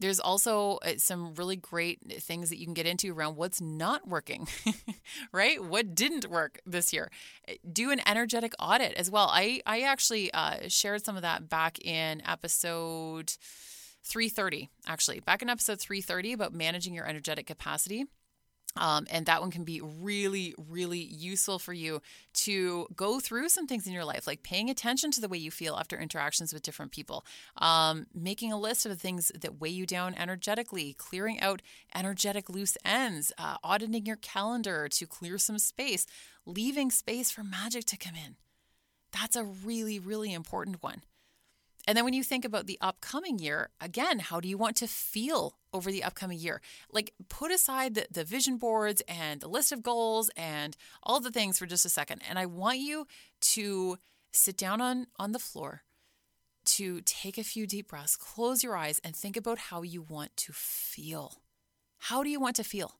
There's 0.00 0.20
also 0.20 0.78
uh, 0.78 0.94
some 0.98 1.34
really 1.34 1.56
great 1.56 2.00
things 2.22 2.50
that 2.50 2.58
you 2.58 2.66
can 2.66 2.74
get 2.74 2.86
into 2.86 3.12
around 3.12 3.36
what's 3.36 3.60
not 3.60 4.08
working, 4.08 4.48
right? 5.32 5.62
What 5.62 5.94
didn't 5.94 6.28
work 6.28 6.60
this 6.66 6.92
year. 6.92 7.10
Do 7.70 7.90
an 7.90 8.00
energetic 8.06 8.54
audit 8.58 8.94
as 8.94 9.10
well. 9.10 9.28
I, 9.32 9.60
I 9.66 9.82
actually 9.82 10.32
uh, 10.32 10.68
shared 10.68 11.04
some 11.04 11.16
of 11.16 11.22
that 11.22 11.48
back 11.48 11.78
in 11.84 12.22
episode 12.26 13.34
330, 14.04 14.68
actually, 14.86 15.20
back 15.20 15.42
in 15.42 15.48
episode 15.48 15.80
330 15.80 16.32
about 16.32 16.52
managing 16.52 16.94
your 16.94 17.06
energetic 17.06 17.46
capacity. 17.46 18.06
Um, 18.76 19.06
and 19.10 19.26
that 19.26 19.40
one 19.40 19.52
can 19.52 19.62
be 19.62 19.80
really, 19.80 20.54
really 20.68 20.98
useful 20.98 21.58
for 21.60 21.72
you 21.72 22.02
to 22.34 22.88
go 22.96 23.20
through 23.20 23.48
some 23.48 23.68
things 23.68 23.86
in 23.86 23.92
your 23.92 24.04
life, 24.04 24.26
like 24.26 24.42
paying 24.42 24.68
attention 24.68 25.12
to 25.12 25.20
the 25.20 25.28
way 25.28 25.38
you 25.38 25.52
feel 25.52 25.76
after 25.76 25.96
interactions 25.96 26.52
with 26.52 26.62
different 26.62 26.90
people, 26.90 27.24
um, 27.58 28.06
making 28.12 28.52
a 28.52 28.58
list 28.58 28.84
of 28.84 28.90
the 28.90 28.98
things 28.98 29.30
that 29.40 29.60
weigh 29.60 29.68
you 29.68 29.86
down 29.86 30.14
energetically, 30.16 30.92
clearing 30.94 31.38
out 31.40 31.62
energetic 31.94 32.50
loose 32.50 32.76
ends, 32.84 33.32
uh, 33.38 33.56
auditing 33.62 34.06
your 34.06 34.16
calendar 34.16 34.88
to 34.88 35.06
clear 35.06 35.38
some 35.38 35.58
space, 35.58 36.04
leaving 36.44 36.90
space 36.90 37.30
for 37.30 37.44
magic 37.44 37.84
to 37.84 37.96
come 37.96 38.14
in. 38.14 38.34
That's 39.12 39.36
a 39.36 39.44
really, 39.44 40.00
really 40.00 40.32
important 40.32 40.82
one. 40.82 41.02
And 41.86 41.96
then 41.96 42.04
when 42.04 42.14
you 42.14 42.24
think 42.24 42.44
about 42.44 42.66
the 42.66 42.78
upcoming 42.80 43.38
year, 43.38 43.70
again, 43.80 44.18
how 44.18 44.40
do 44.40 44.48
you 44.48 44.56
want 44.56 44.76
to 44.76 44.86
feel 44.86 45.58
over 45.72 45.92
the 45.92 46.02
upcoming 46.02 46.38
year? 46.38 46.60
Like 46.90 47.12
put 47.28 47.52
aside 47.52 47.94
the, 47.94 48.06
the 48.10 48.24
vision 48.24 48.56
boards 48.56 49.02
and 49.06 49.40
the 49.40 49.48
list 49.48 49.70
of 49.70 49.82
goals 49.82 50.30
and 50.36 50.76
all 51.02 51.20
the 51.20 51.30
things 51.30 51.58
for 51.58 51.66
just 51.66 51.84
a 51.84 51.90
second. 51.90 52.22
And 52.28 52.38
I 52.38 52.46
want 52.46 52.78
you 52.78 53.06
to 53.40 53.98
sit 54.32 54.56
down 54.56 54.80
on, 54.80 55.06
on 55.18 55.32
the 55.32 55.38
floor, 55.38 55.82
to 56.64 57.02
take 57.04 57.36
a 57.36 57.44
few 57.44 57.66
deep 57.66 57.88
breaths, 57.88 58.16
close 58.16 58.64
your 58.64 58.76
eyes, 58.76 59.00
and 59.04 59.14
think 59.14 59.36
about 59.36 59.58
how 59.58 59.82
you 59.82 60.02
want 60.02 60.36
to 60.38 60.52
feel. 60.52 61.42
How 61.98 62.22
do 62.22 62.30
you 62.30 62.40
want 62.40 62.56
to 62.56 62.64
feel? 62.64 62.94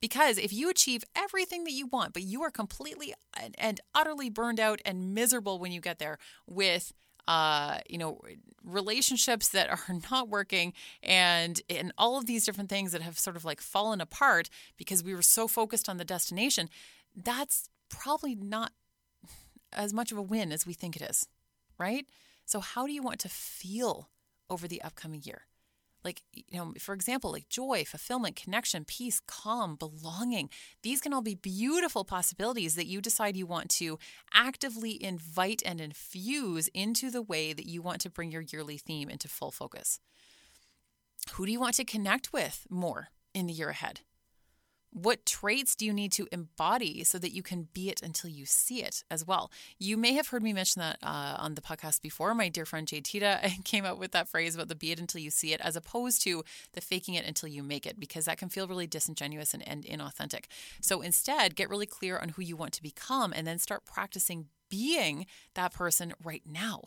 Because 0.00 0.38
if 0.38 0.52
you 0.52 0.70
achieve 0.70 1.04
everything 1.14 1.64
that 1.64 1.72
you 1.72 1.86
want, 1.86 2.14
but 2.14 2.22
you 2.22 2.42
are 2.42 2.50
completely 2.50 3.12
and, 3.38 3.54
and 3.58 3.80
utterly 3.94 4.30
burned 4.30 4.58
out 4.58 4.80
and 4.84 5.14
miserable 5.14 5.58
when 5.58 5.72
you 5.72 5.80
get 5.80 5.98
there 5.98 6.18
with 6.46 6.92
uh, 7.28 7.78
you 7.88 7.98
know, 7.98 8.20
relationships 8.64 9.48
that 9.48 9.70
are 9.70 10.00
not 10.10 10.28
working 10.28 10.72
and 11.02 11.60
and 11.68 11.92
all 11.96 12.18
of 12.18 12.26
these 12.26 12.44
different 12.44 12.70
things 12.70 12.92
that 12.92 13.02
have 13.02 13.18
sort 13.18 13.36
of 13.36 13.44
like 13.44 13.60
fallen 13.60 14.00
apart 14.00 14.48
because 14.76 15.02
we 15.02 15.14
were 15.14 15.22
so 15.22 15.48
focused 15.48 15.88
on 15.88 15.96
the 15.96 16.04
destination, 16.04 16.68
that's 17.16 17.68
probably 17.88 18.34
not 18.34 18.72
as 19.72 19.92
much 19.92 20.12
of 20.12 20.18
a 20.18 20.22
win 20.22 20.52
as 20.52 20.66
we 20.66 20.72
think 20.72 20.96
it 20.96 21.02
is, 21.02 21.26
right? 21.78 22.06
So 22.44 22.60
how 22.60 22.86
do 22.86 22.92
you 22.92 23.02
want 23.02 23.20
to 23.20 23.28
feel 23.28 24.08
over 24.48 24.66
the 24.66 24.82
upcoming 24.82 25.22
year? 25.24 25.42
Like 26.04 26.22
you 26.32 26.58
know 26.58 26.72
for 26.78 26.94
example 26.94 27.32
like 27.32 27.48
joy 27.48 27.84
fulfillment 27.86 28.36
connection 28.36 28.84
peace 28.84 29.20
calm 29.26 29.76
belonging. 29.76 30.50
These 30.82 31.00
can 31.00 31.12
all 31.12 31.22
be 31.22 31.34
beautiful 31.34 32.04
possibilities 32.04 32.74
that 32.74 32.86
you 32.86 33.00
decide 33.00 33.36
you 33.36 33.46
want 33.46 33.70
to 33.70 33.98
actively 34.32 35.02
invite 35.02 35.62
and 35.64 35.80
infuse 35.80 36.68
into 36.68 37.10
the 37.10 37.22
way 37.22 37.52
that 37.52 37.66
you 37.66 37.82
want 37.82 38.00
to 38.02 38.10
bring 38.10 38.30
your 38.32 38.42
yearly 38.42 38.78
theme 38.78 39.10
into 39.10 39.28
full 39.28 39.50
focus. 39.50 40.00
Who 41.32 41.46
do 41.46 41.52
you 41.52 41.60
want 41.60 41.74
to 41.76 41.84
connect 41.84 42.32
with 42.32 42.66
more 42.70 43.08
in 43.34 43.46
the 43.46 43.52
year 43.52 43.70
ahead 43.70 44.00
what 44.92 45.24
traits 45.24 45.76
do 45.76 45.86
you 45.86 45.92
need 45.92 46.10
to 46.12 46.26
embody 46.32 47.04
so 47.04 47.18
that 47.18 47.32
you 47.32 47.42
can 47.42 47.68
be 47.72 47.88
it 47.88 48.02
until 48.02 48.28
you 48.28 48.44
see 48.44 48.82
it 48.82 49.04
as 49.10 49.24
well? 49.24 49.50
You 49.78 49.96
may 49.96 50.14
have 50.14 50.28
heard 50.28 50.42
me 50.42 50.52
mention 50.52 50.80
that 50.80 50.98
uh, 51.02 51.36
on 51.38 51.54
the 51.54 51.60
podcast 51.60 52.02
before. 52.02 52.34
My 52.34 52.48
dear 52.48 52.66
friend 52.66 52.88
Jay 52.88 53.00
Tita 53.00 53.40
came 53.64 53.84
up 53.84 53.98
with 53.98 54.12
that 54.12 54.28
phrase 54.28 54.54
about 54.54 54.68
the 54.68 54.74
be 54.74 54.90
it 54.90 54.98
until 54.98 55.20
you 55.20 55.30
see 55.30 55.52
it, 55.52 55.60
as 55.60 55.76
opposed 55.76 56.22
to 56.22 56.44
the 56.72 56.80
faking 56.80 57.14
it 57.14 57.24
until 57.24 57.48
you 57.48 57.62
make 57.62 57.86
it, 57.86 58.00
because 58.00 58.24
that 58.24 58.38
can 58.38 58.48
feel 58.48 58.66
really 58.66 58.86
disingenuous 58.86 59.54
and, 59.54 59.66
and 59.66 59.84
inauthentic. 59.84 60.46
So 60.80 61.02
instead, 61.02 61.54
get 61.54 61.70
really 61.70 61.86
clear 61.86 62.18
on 62.18 62.30
who 62.30 62.42
you 62.42 62.56
want 62.56 62.72
to 62.74 62.82
become 62.82 63.32
and 63.34 63.46
then 63.46 63.58
start 63.58 63.86
practicing 63.86 64.46
being 64.68 65.26
that 65.54 65.72
person 65.72 66.14
right 66.22 66.42
now 66.46 66.82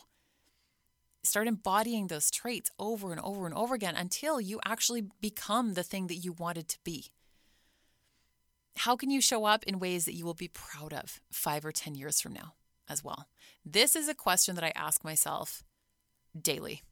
start 1.22 1.48
embodying 1.48 2.06
those 2.06 2.30
traits 2.30 2.70
over 2.78 3.10
and 3.10 3.20
over 3.22 3.46
and 3.46 3.54
over 3.54 3.74
again 3.74 3.96
until 3.96 4.40
you 4.40 4.60
actually 4.64 5.04
become 5.20 5.72
the 5.72 5.82
thing 5.82 6.06
that 6.06 6.16
you 6.16 6.32
wanted 6.32 6.68
to 6.68 6.78
be. 6.84 7.06
How 8.78 8.96
can 8.96 9.10
you 9.10 9.20
show 9.20 9.44
up 9.44 9.64
in 9.64 9.78
ways 9.78 10.04
that 10.04 10.14
you 10.14 10.24
will 10.24 10.34
be 10.34 10.48
proud 10.48 10.92
of 10.92 11.20
five 11.30 11.64
or 11.64 11.72
10 11.72 11.94
years 11.94 12.20
from 12.20 12.32
now 12.32 12.54
as 12.88 13.04
well? 13.04 13.28
This 13.64 13.94
is 13.94 14.08
a 14.08 14.14
question 14.14 14.54
that 14.56 14.64
I 14.64 14.72
ask 14.74 15.04
myself 15.04 15.62
daily. 16.38 16.82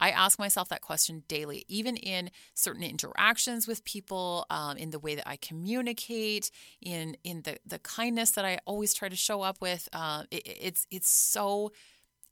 I 0.00 0.10
ask 0.10 0.38
myself 0.38 0.70
that 0.70 0.80
question 0.80 1.24
daily, 1.28 1.64
even 1.68 1.96
in 1.96 2.30
certain 2.54 2.82
interactions 2.82 3.68
with 3.68 3.84
people, 3.84 4.46
um, 4.48 4.78
in 4.78 4.90
the 4.90 4.98
way 4.98 5.14
that 5.14 5.28
I 5.28 5.36
communicate, 5.36 6.50
in 6.80 7.16
in 7.22 7.42
the 7.42 7.58
the 7.66 7.78
kindness 7.78 8.30
that 8.30 8.46
I 8.46 8.58
always 8.64 8.94
try 8.94 9.10
to 9.10 9.16
show 9.16 9.42
up 9.42 9.60
with. 9.60 9.88
Uh, 9.92 10.22
it, 10.30 10.42
it's 10.46 10.86
it's 10.90 11.10
so 11.10 11.70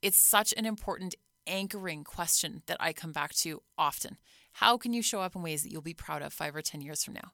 it's 0.01 0.17
such 0.17 0.51
an 0.57 0.65
important 0.65 1.13
anchoring 1.45 2.03
question 2.03 2.63
that 2.65 2.77
I 2.79 2.91
come 2.91 3.11
back 3.11 3.33
to 3.35 3.61
often. 3.77 4.17
How 4.53 4.77
can 4.77 4.91
you 4.93 5.03
show 5.03 5.21
up 5.21 5.35
in 5.35 5.43
ways 5.43 5.61
that 5.61 5.71
you'll 5.71 5.83
be 5.83 5.93
proud 5.93 6.23
of 6.23 6.33
five 6.33 6.55
or 6.55 6.63
ten 6.63 6.81
years 6.81 7.03
from 7.03 7.13
now? 7.13 7.33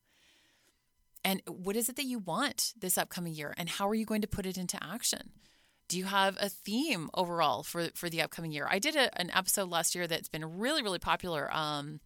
And 1.26 1.42
what 1.48 1.76
is 1.76 1.90
it 1.90 1.96
that 1.96 2.06
you 2.06 2.20
want 2.20 2.74
this 2.80 3.00
upcoming 3.00 3.34
year? 3.34 3.56
And 3.58 3.68
how 3.68 3.90
are 3.90 3.96
you 3.96 4.06
going 4.06 4.22
to 4.22 4.28
put 4.28 4.46
it 4.46 4.60
into 4.60 4.82
action? 4.82 5.32
Do 5.90 5.98
you 5.98 6.06
have 6.06 6.38
a 6.40 6.50
theme 6.50 7.10
overall 7.16 7.64
for, 7.64 7.90
for 7.96 8.12
the 8.12 8.22
upcoming 8.22 8.52
year? 8.52 8.68
I 8.70 8.78
did 8.78 8.96
a, 8.96 9.20
an 9.20 9.32
episode 9.34 9.70
last 9.70 9.96
year 9.96 10.06
that's 10.06 10.30
been 10.30 10.60
really, 10.60 10.84
really 10.84 11.00
popular. 11.00 11.52
Um, 11.52 12.00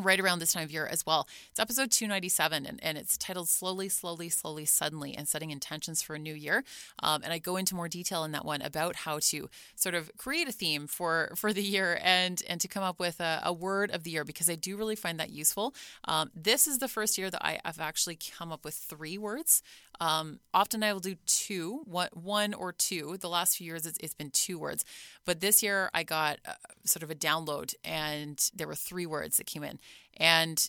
right 0.00 0.20
around 0.20 0.38
this 0.38 0.52
time 0.52 0.64
of 0.64 0.70
year 0.70 0.86
as 0.86 1.06
well. 1.06 1.28
It's 1.50 1.60
episode 1.60 1.90
297 1.90 2.66
and, 2.66 2.80
and 2.82 2.98
it's 2.98 3.16
titled 3.16 3.48
Slowly, 3.48 3.88
Slowly, 3.88 4.28
Slowly, 4.28 4.64
Suddenly 4.64 5.14
and 5.16 5.28
Setting 5.28 5.50
Intentions 5.50 6.02
for 6.02 6.14
a 6.14 6.18
New 6.18 6.34
Year. 6.34 6.64
Um, 7.02 7.22
and 7.22 7.32
I 7.32 7.38
go 7.38 7.56
into 7.56 7.74
more 7.74 7.88
detail 7.88 8.24
in 8.24 8.32
that 8.32 8.44
one 8.44 8.62
about 8.62 8.96
how 8.96 9.18
to 9.20 9.48
sort 9.74 9.94
of 9.94 10.10
create 10.16 10.48
a 10.48 10.52
theme 10.52 10.86
for, 10.86 11.32
for 11.36 11.52
the 11.52 11.62
year 11.62 11.98
and, 12.02 12.42
and 12.48 12.60
to 12.60 12.68
come 12.68 12.82
up 12.82 12.98
with 12.98 13.20
a, 13.20 13.40
a 13.44 13.52
word 13.52 13.90
of 13.90 14.04
the 14.04 14.10
year 14.10 14.24
because 14.24 14.48
I 14.48 14.54
do 14.54 14.76
really 14.76 14.96
find 14.96 15.18
that 15.20 15.30
useful. 15.30 15.74
Um, 16.04 16.30
this 16.34 16.66
is 16.66 16.78
the 16.78 16.88
first 16.88 17.18
year 17.18 17.30
that 17.30 17.44
I 17.44 17.60
have 17.64 17.80
actually 17.80 18.18
come 18.36 18.52
up 18.52 18.64
with 18.64 18.74
three 18.74 19.18
words. 19.18 19.62
Um, 20.00 20.40
often 20.52 20.82
I 20.82 20.92
will 20.92 21.00
do 21.00 21.14
two, 21.26 21.82
one, 21.84 22.08
one 22.12 22.54
or 22.54 22.72
two. 22.72 23.16
The 23.20 23.28
last 23.28 23.56
few 23.56 23.66
years 23.66 23.86
it's, 23.86 23.98
it's 23.98 24.14
been 24.14 24.30
two 24.30 24.58
words, 24.58 24.84
but 25.24 25.40
this 25.40 25.62
year 25.62 25.90
I 25.94 26.02
got 26.02 26.38
uh, 26.44 26.54
sort 26.84 27.04
of 27.04 27.10
a 27.10 27.14
download 27.14 27.74
and 27.84 28.50
there 28.54 28.66
were 28.66 28.74
three 28.74 29.06
words 29.06 29.36
that 29.36 29.46
came 29.46 29.62
in. 29.62 29.78
And 30.16 30.68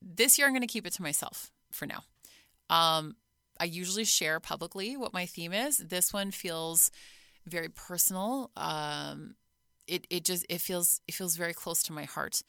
this 0.00 0.38
year 0.38 0.46
I'm 0.46 0.52
going 0.52 0.62
to 0.62 0.66
keep 0.66 0.86
it 0.86 0.92
to 0.94 1.02
myself 1.02 1.50
for 1.70 1.86
now. 1.86 2.04
Um, 2.70 3.16
I 3.60 3.64
usually 3.64 4.04
share 4.04 4.40
publicly 4.40 4.96
what 4.96 5.12
my 5.12 5.26
theme 5.26 5.52
is. 5.52 5.78
This 5.78 6.12
one 6.12 6.30
feels 6.30 6.90
very 7.46 7.68
personal. 7.68 8.50
Um, 8.56 9.34
it 9.86 10.06
it 10.10 10.24
just 10.24 10.46
it 10.48 10.60
feels 10.60 11.00
it 11.06 11.14
feels 11.14 11.36
very 11.36 11.54
close 11.54 11.82
to 11.84 11.92
my 11.92 12.04
heart, 12.04 12.42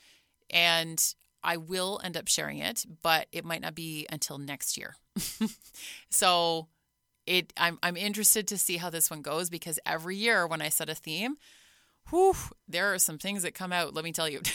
and 0.49 1.03
I 1.43 1.57
will 1.57 1.99
end 2.03 2.15
up 2.15 2.27
sharing 2.27 2.59
it, 2.59 2.85
but 3.01 3.27
it 3.31 3.43
might 3.43 3.61
not 3.61 3.75
be 3.75 4.07
until 4.09 4.37
next 4.37 4.77
year. 4.77 4.95
so 6.09 6.67
it 7.25 7.51
I'm 7.57 7.79
I'm 7.83 7.97
interested 7.97 8.47
to 8.49 8.57
see 8.57 8.77
how 8.77 8.89
this 8.89 9.09
one 9.09 9.21
goes 9.21 9.49
because 9.49 9.79
every 9.85 10.15
year 10.15 10.47
when 10.47 10.61
I 10.61 10.69
set 10.69 10.89
a 10.89 10.95
theme, 10.95 11.35
whew, 12.09 12.35
there 12.67 12.93
are 12.93 12.99
some 12.99 13.17
things 13.17 13.43
that 13.43 13.53
come 13.53 13.73
out, 13.73 13.93
let 13.93 14.03
me 14.03 14.11
tell 14.11 14.29
you. 14.29 14.41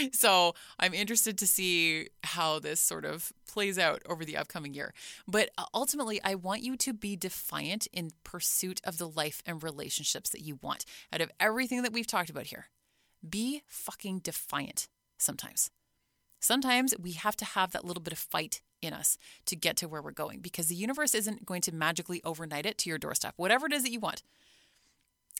so 0.12 0.54
I'm 0.78 0.94
interested 0.94 1.38
to 1.38 1.46
see 1.46 2.08
how 2.22 2.58
this 2.58 2.80
sort 2.80 3.04
of 3.04 3.32
plays 3.46 3.78
out 3.78 4.02
over 4.08 4.24
the 4.24 4.36
upcoming 4.36 4.74
year. 4.74 4.92
But 5.26 5.50
uh, 5.58 5.64
ultimately, 5.74 6.20
I 6.22 6.34
want 6.34 6.62
you 6.62 6.76
to 6.76 6.92
be 6.92 7.16
defiant 7.16 7.86
in 7.92 8.10
pursuit 8.24 8.80
of 8.84 8.98
the 8.98 9.08
life 9.08 9.42
and 9.46 9.62
relationships 9.62 10.30
that 10.30 10.42
you 10.42 10.58
want. 10.62 10.84
Out 11.12 11.20
of 11.20 11.30
everything 11.40 11.82
that 11.82 11.92
we've 11.92 12.06
talked 12.06 12.30
about 12.30 12.46
here, 12.46 12.66
be 13.28 13.62
fucking 13.66 14.20
defiant 14.20 14.88
sometimes. 15.18 15.70
Sometimes 16.40 16.94
we 17.00 17.12
have 17.12 17.36
to 17.36 17.44
have 17.44 17.72
that 17.72 17.84
little 17.84 18.02
bit 18.02 18.12
of 18.12 18.18
fight 18.18 18.60
in 18.82 18.92
us 18.92 19.16
to 19.46 19.56
get 19.56 19.76
to 19.76 19.88
where 19.88 20.02
we're 20.02 20.10
going 20.10 20.40
because 20.40 20.66
the 20.66 20.74
universe 20.74 21.14
isn't 21.14 21.46
going 21.46 21.62
to 21.62 21.74
magically 21.74 22.20
overnight 22.24 22.66
it 22.66 22.78
to 22.78 22.90
your 22.90 22.98
doorstep. 22.98 23.34
Whatever 23.36 23.66
it 23.66 23.72
is 23.72 23.82
that 23.82 23.90
you 23.90 24.00
want, 24.00 24.22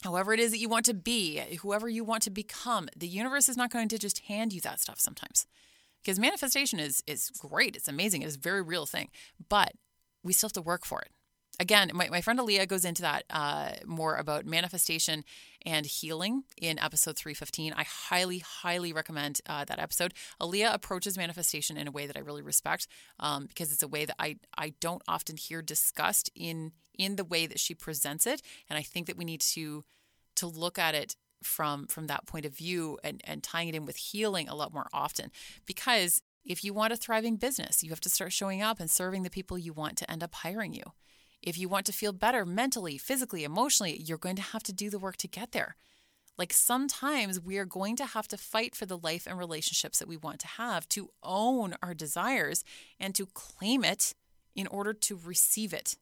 however 0.02 0.32
it 0.32 0.40
is 0.40 0.50
that 0.50 0.58
you 0.58 0.68
want 0.68 0.86
to 0.86 0.94
be, 0.94 1.38
whoever 1.60 1.88
you 1.88 2.04
want 2.04 2.22
to 2.24 2.30
become, 2.30 2.88
the 2.96 3.08
universe 3.08 3.48
is 3.48 3.56
not 3.56 3.70
going 3.70 3.88
to 3.88 3.98
just 3.98 4.20
hand 4.20 4.52
you 4.52 4.60
that 4.62 4.80
stuff 4.80 4.98
sometimes. 4.98 5.46
Because 6.02 6.18
manifestation 6.18 6.78
is 6.78 7.02
is 7.06 7.30
great, 7.30 7.76
it's 7.76 7.88
amazing, 7.88 8.22
it's 8.22 8.36
a 8.36 8.40
very 8.40 8.62
real 8.62 8.86
thing, 8.86 9.08
but 9.48 9.72
we 10.22 10.32
still 10.32 10.48
have 10.48 10.52
to 10.54 10.62
work 10.62 10.84
for 10.84 11.00
it 11.00 11.10
again, 11.58 11.90
my, 11.94 12.08
my 12.08 12.20
friend 12.20 12.38
Aaliyah 12.38 12.68
goes 12.68 12.84
into 12.84 13.02
that 13.02 13.24
uh, 13.30 13.70
more 13.84 14.16
about 14.16 14.46
manifestation 14.46 15.24
and 15.64 15.86
healing 15.86 16.44
in 16.56 16.78
episode 16.78 17.16
315. 17.16 17.72
I 17.76 17.84
highly, 17.84 18.38
highly 18.38 18.92
recommend 18.92 19.40
uh, 19.46 19.64
that 19.64 19.78
episode. 19.78 20.14
Aaliyah 20.40 20.74
approaches 20.74 21.16
manifestation 21.16 21.76
in 21.76 21.88
a 21.88 21.90
way 21.90 22.06
that 22.06 22.16
I 22.16 22.20
really 22.20 22.42
respect 22.42 22.86
um, 23.18 23.46
because 23.46 23.72
it's 23.72 23.82
a 23.82 23.88
way 23.88 24.04
that 24.04 24.16
I, 24.18 24.36
I 24.56 24.74
don't 24.80 25.02
often 25.08 25.36
hear 25.36 25.62
discussed 25.62 26.30
in 26.34 26.72
in 26.98 27.16
the 27.16 27.24
way 27.24 27.46
that 27.46 27.60
she 27.60 27.74
presents 27.74 28.26
it. 28.26 28.40
And 28.70 28.78
I 28.78 28.82
think 28.82 29.06
that 29.06 29.18
we 29.18 29.24
need 29.24 29.42
to 29.42 29.84
to 30.36 30.46
look 30.46 30.78
at 30.78 30.94
it 30.94 31.16
from 31.42 31.86
from 31.86 32.06
that 32.06 32.26
point 32.26 32.46
of 32.46 32.56
view 32.56 32.98
and, 33.04 33.20
and 33.24 33.42
tying 33.42 33.68
it 33.68 33.74
in 33.74 33.84
with 33.84 33.96
healing 33.96 34.48
a 34.48 34.54
lot 34.54 34.72
more 34.72 34.86
often 34.92 35.30
because 35.66 36.22
if 36.46 36.64
you 36.64 36.72
want 36.72 36.92
a 36.92 36.96
thriving 36.96 37.36
business, 37.36 37.82
you 37.82 37.90
have 37.90 38.00
to 38.00 38.08
start 38.08 38.32
showing 38.32 38.62
up 38.62 38.78
and 38.78 38.90
serving 38.90 39.24
the 39.24 39.30
people 39.30 39.58
you 39.58 39.72
want 39.72 39.98
to 39.98 40.10
end 40.10 40.22
up 40.22 40.32
hiring 40.32 40.72
you. 40.72 40.84
If 41.46 41.56
you 41.56 41.68
want 41.68 41.86
to 41.86 41.92
feel 41.92 42.12
better 42.12 42.44
mentally, 42.44 42.98
physically, 42.98 43.44
emotionally, 43.44 44.02
you're 44.04 44.18
going 44.18 44.34
to 44.34 44.42
have 44.42 44.64
to 44.64 44.72
do 44.72 44.90
the 44.90 44.98
work 44.98 45.16
to 45.18 45.28
get 45.28 45.52
there. 45.52 45.76
Like 46.36 46.52
sometimes 46.52 47.40
we 47.40 47.56
are 47.56 47.64
going 47.64 47.94
to 47.96 48.04
have 48.04 48.26
to 48.28 48.36
fight 48.36 48.74
for 48.74 48.84
the 48.84 48.98
life 48.98 49.28
and 49.28 49.38
relationships 49.38 50.00
that 50.00 50.08
we 50.08 50.16
want 50.16 50.40
to 50.40 50.48
have, 50.48 50.88
to 50.90 51.10
own 51.22 51.76
our 51.82 51.94
desires 51.94 52.64
and 52.98 53.14
to 53.14 53.26
claim 53.26 53.84
it 53.84 54.12
in 54.56 54.66
order 54.66 54.92
to 54.92 55.18
receive 55.24 55.72
it. 55.72 55.96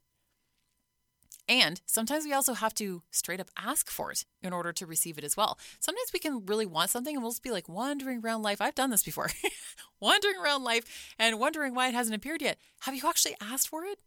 And 1.47 1.79
sometimes 1.85 2.25
we 2.25 2.33
also 2.33 2.55
have 2.55 2.73
to 2.75 3.03
straight 3.11 3.39
up 3.39 3.51
ask 3.55 3.91
for 3.91 4.11
it 4.11 4.25
in 4.41 4.51
order 4.51 4.73
to 4.73 4.85
receive 4.87 5.19
it 5.19 5.23
as 5.23 5.37
well. 5.37 5.59
Sometimes 5.79 6.09
we 6.11 6.19
can 6.19 6.43
really 6.47 6.65
want 6.65 6.89
something 6.89 7.15
and 7.15 7.21
we'll 7.21 7.33
just 7.33 7.43
be 7.43 7.51
like 7.51 7.69
wandering 7.69 8.21
around 8.23 8.41
life. 8.41 8.61
I've 8.61 8.73
done 8.73 8.89
this 8.89 9.03
before, 9.03 9.29
wandering 9.99 10.37
around 10.43 10.63
life 10.63 11.13
and 11.19 11.39
wondering 11.39 11.75
why 11.75 11.87
it 11.87 11.93
hasn't 11.93 12.15
appeared 12.15 12.41
yet. 12.41 12.57
Have 12.81 12.95
you 12.95 13.07
actually 13.07 13.35
asked 13.39 13.67
for 13.67 13.85
it? 13.85 13.99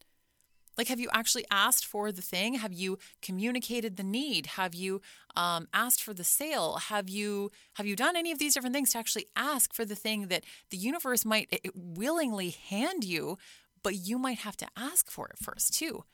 Like, 0.79 0.87
have 0.88 1.01
you 1.01 1.09
actually 1.12 1.45
asked 1.51 1.85
for 1.85 2.12
the 2.12 2.23
thing? 2.23 2.55
Have 2.55 2.73
you 2.73 2.99
communicated 3.21 3.97
the 3.97 4.05
need? 4.05 4.47
Have 4.47 4.77
you 4.77 5.03
um, 5.35 5.67
asked 5.75 6.01
for 6.01 6.14
the 6.14 6.23
sale? 6.23 6.77
Have 6.77 7.09
you 7.09 7.51
have 7.75 7.85
you 7.85 7.97
done 7.97 8.17
any 8.17 8.31
of 8.31 8.38
these 8.38 8.55
different 8.55 8.77
things 8.77 8.93
to 8.93 8.99
actually 8.99 9.27
ask 9.35 9.75
for 9.75 9.85
the 9.85 9.97
thing 9.97 10.29
that 10.29 10.45
the 10.71 10.77
universe 10.77 11.25
might 11.25 11.49
eh, 11.53 11.69
willingly 11.75 12.51
hand 12.51 13.03
you, 13.03 13.38
but 13.83 13.97
you 13.97 14.19
might 14.19 14.38
have 14.38 14.57
to 14.59 14.69
ask 14.77 15.11
for 15.11 15.27
it 15.27 15.38
first 15.38 15.75
too? 15.75 16.05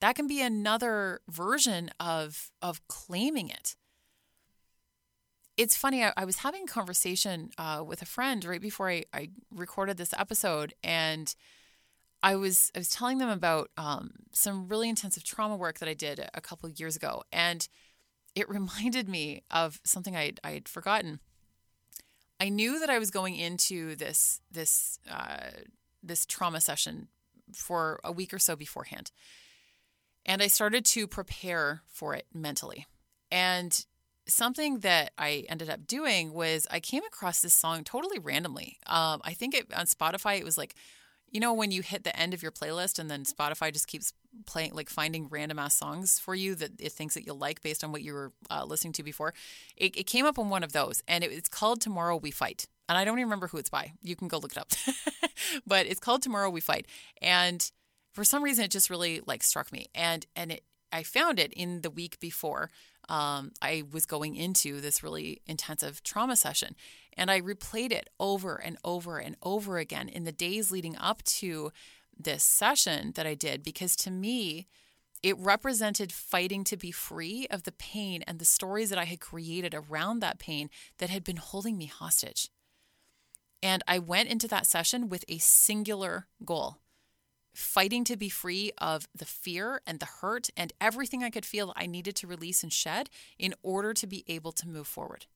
That 0.00 0.16
can 0.16 0.26
be 0.26 0.40
another 0.40 1.20
version 1.28 1.90
of 2.00 2.50
of 2.62 2.86
claiming 2.88 3.50
it. 3.50 3.76
It's 5.58 5.76
funny. 5.76 6.02
I, 6.02 6.14
I 6.16 6.24
was 6.24 6.38
having 6.38 6.64
a 6.64 6.66
conversation 6.66 7.50
uh, 7.58 7.84
with 7.86 8.00
a 8.00 8.06
friend 8.06 8.42
right 8.44 8.60
before 8.60 8.90
I, 8.90 9.04
I 9.12 9.28
recorded 9.54 9.98
this 9.98 10.14
episode, 10.16 10.72
and 10.82 11.34
I 12.24 12.36
was 12.36 12.72
I 12.74 12.78
was 12.78 12.88
telling 12.88 13.18
them 13.18 13.28
about 13.28 13.70
um, 13.76 14.12
some 14.32 14.66
really 14.66 14.88
intensive 14.88 15.24
trauma 15.24 15.56
work 15.56 15.78
that 15.80 15.90
I 15.90 15.94
did 15.94 16.26
a 16.32 16.40
couple 16.40 16.66
of 16.66 16.80
years 16.80 16.96
ago, 16.96 17.22
and 17.30 17.68
it 18.34 18.48
reminded 18.58 19.08
me 19.08 19.42
of 19.50 19.78
something 19.84 20.16
I 20.16 20.32
I 20.42 20.52
had 20.52 20.66
forgotten. 20.66 21.20
I 22.40 22.48
knew 22.48 22.80
that 22.80 22.90
I 22.90 22.98
was 22.98 23.10
going 23.10 23.36
into 23.36 23.94
this 23.94 24.40
this 24.50 24.98
uh, 25.08 25.50
this 26.02 26.24
trauma 26.24 26.62
session 26.62 27.08
for 27.52 28.00
a 28.02 28.10
week 28.10 28.32
or 28.32 28.38
so 28.38 28.56
beforehand, 28.56 29.12
and 30.24 30.42
I 30.42 30.46
started 30.46 30.86
to 30.86 31.06
prepare 31.06 31.82
for 31.86 32.14
it 32.14 32.24
mentally. 32.32 32.86
And 33.30 33.84
something 34.26 34.78
that 34.78 35.12
I 35.18 35.44
ended 35.50 35.68
up 35.68 35.86
doing 35.86 36.32
was 36.32 36.66
I 36.70 36.80
came 36.80 37.04
across 37.04 37.42
this 37.42 37.52
song 37.52 37.84
totally 37.84 38.18
randomly. 38.18 38.78
Um, 38.86 39.20
I 39.24 39.34
think 39.34 39.54
it, 39.54 39.74
on 39.74 39.84
Spotify 39.84 40.38
it 40.38 40.44
was 40.44 40.56
like 40.56 40.74
you 41.34 41.40
know 41.40 41.52
when 41.52 41.72
you 41.72 41.82
hit 41.82 42.04
the 42.04 42.18
end 42.18 42.32
of 42.32 42.42
your 42.42 42.52
playlist 42.52 42.98
and 42.98 43.10
then 43.10 43.24
Spotify 43.24 43.72
just 43.72 43.88
keeps 43.88 44.12
playing 44.46 44.72
like 44.72 44.88
finding 44.88 45.28
random 45.28 45.58
ass 45.58 45.74
songs 45.74 46.18
for 46.18 46.34
you 46.34 46.54
that 46.54 46.80
it 46.80 46.92
thinks 46.92 47.14
that 47.14 47.26
you'll 47.26 47.36
like 47.36 47.60
based 47.60 47.82
on 47.82 47.90
what 47.90 48.02
you 48.02 48.14
were 48.14 48.32
uh, 48.50 48.64
listening 48.64 48.92
to 48.94 49.02
before. 49.02 49.34
It, 49.76 49.96
it, 49.96 50.04
came 50.04 50.26
up 50.26 50.38
on 50.38 50.48
one 50.48 50.62
of 50.62 50.72
those 50.72 51.02
and 51.08 51.24
it, 51.24 51.32
it's 51.32 51.48
called 51.48 51.80
Tomorrow 51.80 52.16
We 52.18 52.30
Fight. 52.30 52.66
And 52.88 52.96
I 52.96 53.04
don't 53.04 53.18
even 53.18 53.26
remember 53.26 53.48
who 53.48 53.58
it's 53.58 53.68
by. 53.68 53.92
You 54.00 54.14
can 54.14 54.28
go 54.28 54.38
look 54.38 54.52
it 54.52 54.58
up. 54.58 54.70
but 55.66 55.86
it's 55.86 56.00
called 56.00 56.22
Tomorrow 56.22 56.50
We 56.50 56.60
Fight. 56.60 56.86
And 57.20 57.68
for 58.12 58.22
some 58.22 58.44
reason 58.44 58.64
it 58.64 58.70
just 58.70 58.88
really 58.88 59.20
like 59.26 59.42
struck 59.42 59.72
me. 59.72 59.86
And 59.92 60.24
and 60.36 60.52
it 60.52 60.62
I 60.92 61.02
found 61.02 61.40
it 61.40 61.52
in 61.52 61.80
the 61.80 61.90
week 61.90 62.20
before 62.20 62.70
um, 63.08 63.52
I 63.60 63.82
was 63.92 64.06
going 64.06 64.36
into 64.36 64.80
this 64.80 65.02
really 65.02 65.40
intensive 65.46 66.02
trauma 66.02 66.36
session. 66.36 66.74
And 67.16 67.30
I 67.30 67.40
replayed 67.40 67.92
it 67.92 68.10
over 68.18 68.56
and 68.56 68.76
over 68.84 69.18
and 69.18 69.36
over 69.42 69.78
again 69.78 70.08
in 70.08 70.24
the 70.24 70.32
days 70.32 70.70
leading 70.70 70.96
up 70.96 71.22
to 71.24 71.70
this 72.18 72.42
session 72.42 73.12
that 73.14 73.26
I 73.26 73.34
did 73.34 73.62
because 73.62 73.96
to 73.96 74.10
me, 74.10 74.66
it 75.22 75.38
represented 75.38 76.12
fighting 76.12 76.64
to 76.64 76.76
be 76.76 76.90
free 76.90 77.46
of 77.50 77.62
the 77.62 77.72
pain 77.72 78.22
and 78.26 78.38
the 78.38 78.44
stories 78.44 78.90
that 78.90 78.98
I 78.98 79.04
had 79.04 79.20
created 79.20 79.74
around 79.74 80.20
that 80.20 80.38
pain 80.38 80.68
that 80.98 81.08
had 81.08 81.24
been 81.24 81.38
holding 81.38 81.78
me 81.78 81.86
hostage. 81.86 82.50
And 83.62 83.82
I 83.88 83.98
went 83.98 84.28
into 84.28 84.46
that 84.48 84.66
session 84.66 85.08
with 85.08 85.24
a 85.26 85.38
singular 85.38 86.26
goal 86.44 86.78
fighting 87.54 88.04
to 88.04 88.16
be 88.16 88.28
free 88.28 88.72
of 88.78 89.08
the 89.14 89.24
fear 89.24 89.80
and 89.86 90.00
the 90.00 90.06
hurt 90.06 90.50
and 90.56 90.72
everything 90.80 91.22
I 91.22 91.30
could 91.30 91.46
feel 91.46 91.72
I 91.76 91.86
needed 91.86 92.16
to 92.16 92.26
release 92.26 92.62
and 92.62 92.72
shed 92.72 93.08
in 93.38 93.54
order 93.62 93.94
to 93.94 94.06
be 94.06 94.24
able 94.26 94.52
to 94.52 94.68
move 94.68 94.86
forward. 94.86 95.26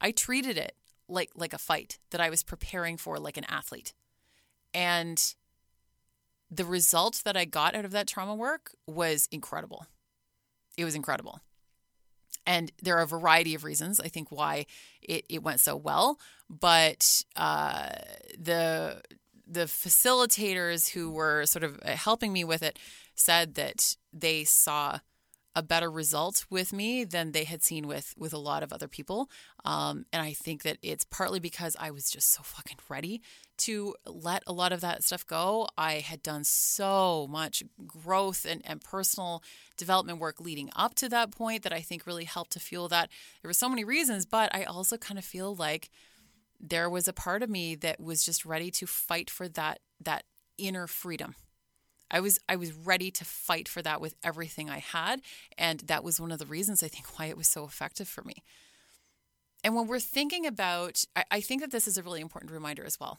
I 0.00 0.10
treated 0.10 0.58
it 0.58 0.74
like 1.08 1.30
like 1.36 1.52
a 1.52 1.58
fight 1.58 1.98
that 2.10 2.20
I 2.20 2.30
was 2.30 2.42
preparing 2.42 2.96
for 2.96 3.18
like 3.18 3.36
an 3.36 3.46
athlete. 3.48 3.94
And 4.74 5.34
the 6.50 6.64
result 6.64 7.22
that 7.24 7.36
I 7.36 7.44
got 7.44 7.74
out 7.74 7.84
of 7.84 7.92
that 7.92 8.06
trauma 8.06 8.34
work 8.34 8.72
was 8.86 9.28
incredible. 9.30 9.86
It 10.76 10.84
was 10.84 10.94
incredible. 10.94 11.40
And 12.46 12.70
there 12.80 12.96
are 12.96 13.02
a 13.02 13.06
variety 13.06 13.54
of 13.54 13.64
reasons, 13.64 13.98
I 13.98 14.06
think, 14.08 14.30
why 14.30 14.66
it, 15.02 15.24
it 15.28 15.42
went 15.42 15.58
so 15.58 15.74
well. 15.74 16.20
But 16.48 17.24
uh, 17.34 17.90
the 18.38 19.02
the 19.46 19.64
facilitators 19.64 20.90
who 20.90 21.10
were 21.10 21.46
sort 21.46 21.62
of 21.62 21.82
helping 21.82 22.32
me 22.32 22.44
with 22.44 22.62
it 22.62 22.78
said 23.14 23.54
that 23.54 23.96
they 24.12 24.44
saw 24.44 24.98
a 25.56 25.62
better 25.62 25.90
result 25.90 26.44
with 26.50 26.70
me 26.70 27.02
than 27.02 27.32
they 27.32 27.44
had 27.44 27.62
seen 27.62 27.88
with 27.88 28.12
with 28.18 28.34
a 28.34 28.38
lot 28.38 28.62
of 28.62 28.74
other 28.74 28.86
people. 28.86 29.30
Um, 29.64 30.04
and 30.12 30.22
I 30.22 30.34
think 30.34 30.62
that 30.64 30.76
it's 30.82 31.04
partly 31.04 31.40
because 31.40 31.74
I 31.80 31.90
was 31.90 32.10
just 32.10 32.30
so 32.30 32.42
fucking 32.42 32.76
ready 32.90 33.22
to 33.58 33.94
let 34.04 34.42
a 34.46 34.52
lot 34.52 34.72
of 34.72 34.82
that 34.82 35.02
stuff 35.02 35.26
go. 35.26 35.66
I 35.78 35.94
had 35.94 36.22
done 36.22 36.44
so 36.44 37.26
much 37.30 37.62
growth 37.86 38.44
and, 38.48 38.60
and 38.66 38.82
personal 38.82 39.42
development 39.78 40.18
work 40.18 40.40
leading 40.40 40.68
up 40.76 40.94
to 40.96 41.08
that 41.08 41.30
point 41.30 41.62
that 41.62 41.72
I 41.72 41.80
think 41.80 42.06
really 42.06 42.24
helped 42.24 42.52
to 42.52 42.60
fuel 42.60 42.88
that. 42.88 43.08
There 43.40 43.48
were 43.48 43.54
so 43.54 43.70
many 43.70 43.82
reasons, 43.82 44.26
but 44.26 44.54
I 44.54 44.64
also 44.64 44.98
kind 44.98 45.18
of 45.18 45.24
feel 45.24 45.54
like 45.54 45.88
there 46.60 46.88
was 46.90 47.08
a 47.08 47.12
part 47.12 47.42
of 47.42 47.50
me 47.50 47.74
that 47.76 48.00
was 48.00 48.24
just 48.24 48.44
ready 48.44 48.70
to 48.72 48.86
fight 48.86 49.30
for 49.30 49.48
that 49.48 49.80
that 50.00 50.24
inner 50.58 50.86
freedom. 50.86 51.34
I 52.10 52.20
was 52.20 52.38
I 52.48 52.56
was 52.56 52.72
ready 52.72 53.10
to 53.10 53.24
fight 53.24 53.68
for 53.68 53.82
that 53.82 54.00
with 54.00 54.14
everything 54.22 54.70
I 54.70 54.78
had, 54.78 55.22
and 55.58 55.80
that 55.80 56.04
was 56.04 56.20
one 56.20 56.32
of 56.32 56.38
the 56.38 56.46
reasons 56.46 56.82
I 56.82 56.88
think 56.88 57.18
why 57.18 57.26
it 57.26 57.36
was 57.36 57.48
so 57.48 57.64
effective 57.64 58.08
for 58.08 58.22
me. 58.22 58.42
And 59.64 59.74
when 59.74 59.88
we're 59.88 59.98
thinking 59.98 60.46
about, 60.46 61.04
I, 61.16 61.24
I 61.30 61.40
think 61.40 61.60
that 61.62 61.72
this 61.72 61.88
is 61.88 61.98
a 61.98 62.02
really 62.02 62.20
important 62.20 62.52
reminder 62.52 62.84
as 62.84 63.00
well. 63.00 63.18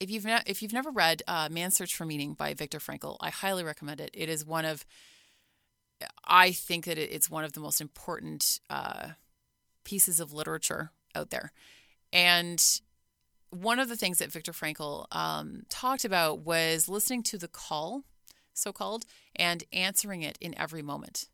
If 0.00 0.10
you've 0.10 0.24
ne- 0.24 0.42
if 0.46 0.62
you've 0.62 0.72
never 0.72 0.90
read 0.90 1.22
uh, 1.28 1.48
Man's 1.50 1.76
Search 1.76 1.94
for 1.94 2.06
Meaning 2.06 2.32
by 2.32 2.54
Viktor 2.54 2.78
Frankl, 2.78 3.18
I 3.20 3.28
highly 3.28 3.62
recommend 3.62 4.00
it. 4.00 4.10
It 4.14 4.30
is 4.30 4.46
one 4.46 4.64
of, 4.64 4.86
I 6.24 6.52
think 6.52 6.86
that 6.86 6.96
it's 6.96 7.28
one 7.28 7.44
of 7.44 7.52
the 7.52 7.60
most 7.60 7.82
important 7.82 8.60
uh, 8.70 9.10
pieces 9.84 10.20
of 10.20 10.32
literature 10.32 10.92
out 11.14 11.28
there. 11.28 11.52
And 12.12 12.62
one 13.50 13.78
of 13.78 13.88
the 13.88 13.96
things 13.96 14.18
that 14.18 14.32
Viktor 14.32 14.52
Frankl 14.52 15.06
um, 15.12 15.62
talked 15.68 16.04
about 16.04 16.40
was 16.40 16.88
listening 16.88 17.22
to 17.24 17.38
the 17.38 17.48
call, 17.48 18.04
so 18.54 18.72
called, 18.72 19.04
and 19.36 19.64
answering 19.72 20.22
it 20.22 20.38
in 20.40 20.58
every 20.58 20.82
moment. 20.82 21.28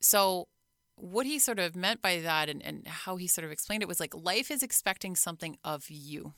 So, 0.00 0.48
what 0.96 1.26
he 1.26 1.38
sort 1.38 1.58
of 1.58 1.74
meant 1.74 2.02
by 2.02 2.20
that 2.20 2.48
and, 2.48 2.64
and 2.64 2.86
how 2.86 3.16
he 3.16 3.26
sort 3.26 3.44
of 3.44 3.50
explained 3.50 3.82
it 3.82 3.88
was 3.88 3.98
like 3.98 4.14
life 4.14 4.50
is 4.50 4.62
expecting 4.62 5.16
something 5.16 5.56
of 5.64 5.90
you. 5.90 6.34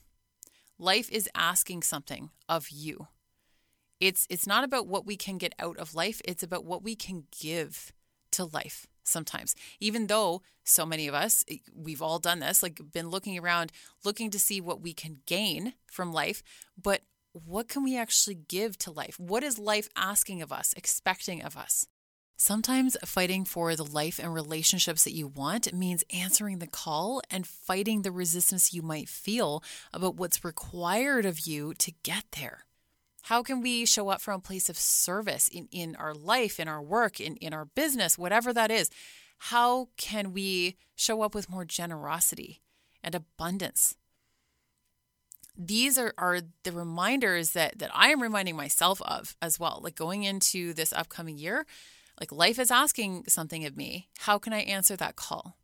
Life 0.79 1.11
is 1.11 1.29
asking 1.35 1.83
something 1.83 2.31
of 2.49 2.71
you. 2.71 3.09
It's 4.01 4.27
it's 4.31 4.47
not 4.47 4.65
about 4.65 4.87
what 4.87 5.07
we 5.07 5.17
can 5.17 5.39
get 5.39 5.55
out 5.59 5.77
of 5.79 5.95
life, 5.95 6.21
it's 6.25 6.43
about 6.43 6.65
what 6.65 6.83
we 6.83 6.95
can 6.95 7.25
give 7.31 7.93
to 8.33 8.45
life 8.45 8.87
sometimes. 9.05 9.55
Even 9.81 10.09
though 10.09 10.43
so 10.65 10.85
many 10.85 11.07
of 11.07 11.15
us, 11.15 11.45
eh, 11.49 11.59
we've 11.75 12.03
all 12.03 12.19
done 12.19 12.41
this, 12.41 12.63
like 12.63 12.81
been 12.93 13.09
looking 13.09 13.39
around, 13.39 13.71
looking 14.05 14.31
to 14.31 14.39
see 14.39 14.61
what 14.61 14.81
we 14.81 14.93
can 14.93 15.19
gain 15.27 15.75
from 15.87 16.13
life, 16.13 16.43
but 16.81 17.03
what 17.33 17.69
can 17.69 17.83
we 17.83 17.97
actually 17.97 18.37
give 18.37 18.79
to 18.79 18.91
life? 18.91 19.19
What 19.19 19.43
is 19.43 19.59
life 19.59 19.89
asking 19.97 20.41
of 20.41 20.53
us, 20.53 20.73
expecting 20.77 21.43
of 21.43 21.57
us? 21.57 21.87
Sometimes 22.37 22.97
fighting 23.05 23.45
for 23.45 23.77
the 23.77 23.85
life 23.85 24.19
and 24.19 24.35
relationships 24.35 25.05
that 25.05 25.15
you 25.15 25.29
want 25.29 25.73
means 25.73 26.03
answering 26.13 26.59
the 26.59 26.67
call 26.67 27.23
and 27.31 27.47
fighting 27.47 28.03
the 28.03 28.11
resistance 28.11 28.75
you 28.75 28.83
might 28.83 29.09
feel 29.09 29.63
about 29.93 30.17
what's 30.17 30.45
required 30.45 31.27
of 31.27 31.47
you 31.47 31.75
to 31.75 31.93
get 32.03 32.25
there. 32.39 32.65
How 33.25 33.43
can 33.43 33.63
we 33.63 33.87
show 33.87 34.11
up 34.11 34.21
from 34.21 34.41
a 34.41 34.43
place 34.43 34.69
of 34.69 34.77
service 34.77 35.49
in, 35.49 35.67
in 35.73 35.97
our 35.97 36.13
life, 36.13 36.61
in 36.61 36.69
our 36.69 36.83
work, 36.83 37.21
in, 37.21 37.37
in 37.37 37.55
our 37.55 37.65
business, 37.65 38.19
whatever 38.19 38.53
that 38.53 38.71
is? 38.71 38.91
How 39.39 39.89
can 39.97 40.35
we 40.35 40.77
show 40.95 41.23
up 41.23 41.35
with 41.35 41.49
more 41.49 41.65
generosity 41.65 42.61
and 43.03 43.15
abundance? 43.15 43.97
These 45.57 45.97
are, 45.97 46.13
are 46.19 46.41
the 46.65 46.73
reminders 46.73 47.53
that, 47.53 47.79
that 47.79 47.91
I 47.95 48.11
am 48.11 48.21
reminding 48.21 48.57
myself 48.57 49.01
of 49.01 49.37
as 49.41 49.59
well. 49.59 49.81
Like 49.83 49.95
going 49.95 50.25
into 50.25 50.75
this 50.75 50.93
upcoming 50.93 51.39
year, 51.39 51.65
like 52.21 52.31
life 52.31 52.59
is 52.59 52.71
asking 52.71 53.25
something 53.29 53.65
of 53.65 53.75
me. 53.75 54.11
How 54.19 54.39
can 54.39 54.53
I 54.53 54.61
answer 54.61 54.97
that 54.97 55.17
call? 55.17 55.57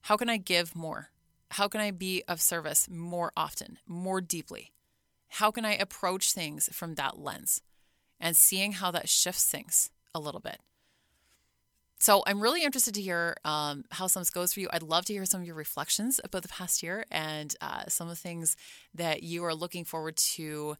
How 0.00 0.16
can 0.16 0.30
I 0.30 0.38
give 0.38 0.74
more? 0.74 1.10
How 1.50 1.68
can 1.68 1.82
I 1.82 1.90
be 1.90 2.22
of 2.26 2.40
service 2.40 2.88
more 2.88 3.30
often, 3.36 3.78
more 3.86 4.22
deeply? 4.22 4.72
How 5.28 5.50
can 5.50 5.64
I 5.64 5.74
approach 5.74 6.32
things 6.32 6.68
from 6.72 6.94
that 6.94 7.18
lens 7.18 7.60
and 8.20 8.36
seeing 8.36 8.72
how 8.72 8.90
that 8.90 9.08
shifts 9.08 9.44
things 9.44 9.90
a 10.14 10.20
little 10.20 10.40
bit. 10.40 10.58
So 12.00 12.22
I'm 12.26 12.40
really 12.40 12.62
interested 12.62 12.94
to 12.94 13.02
hear 13.02 13.36
um, 13.44 13.84
how 13.90 14.06
some 14.06 14.22
goes 14.32 14.52
for 14.52 14.60
you. 14.60 14.68
I'd 14.72 14.84
love 14.84 15.04
to 15.06 15.12
hear 15.12 15.24
some 15.24 15.40
of 15.40 15.46
your 15.46 15.56
reflections 15.56 16.20
about 16.22 16.42
the 16.42 16.48
past 16.48 16.82
year 16.82 17.04
and 17.10 17.54
uh, 17.60 17.84
some 17.88 18.06
of 18.06 18.12
the 18.12 18.20
things 18.20 18.56
that 18.94 19.24
you 19.24 19.44
are 19.44 19.54
looking 19.54 19.84
forward 19.84 20.16
to 20.16 20.76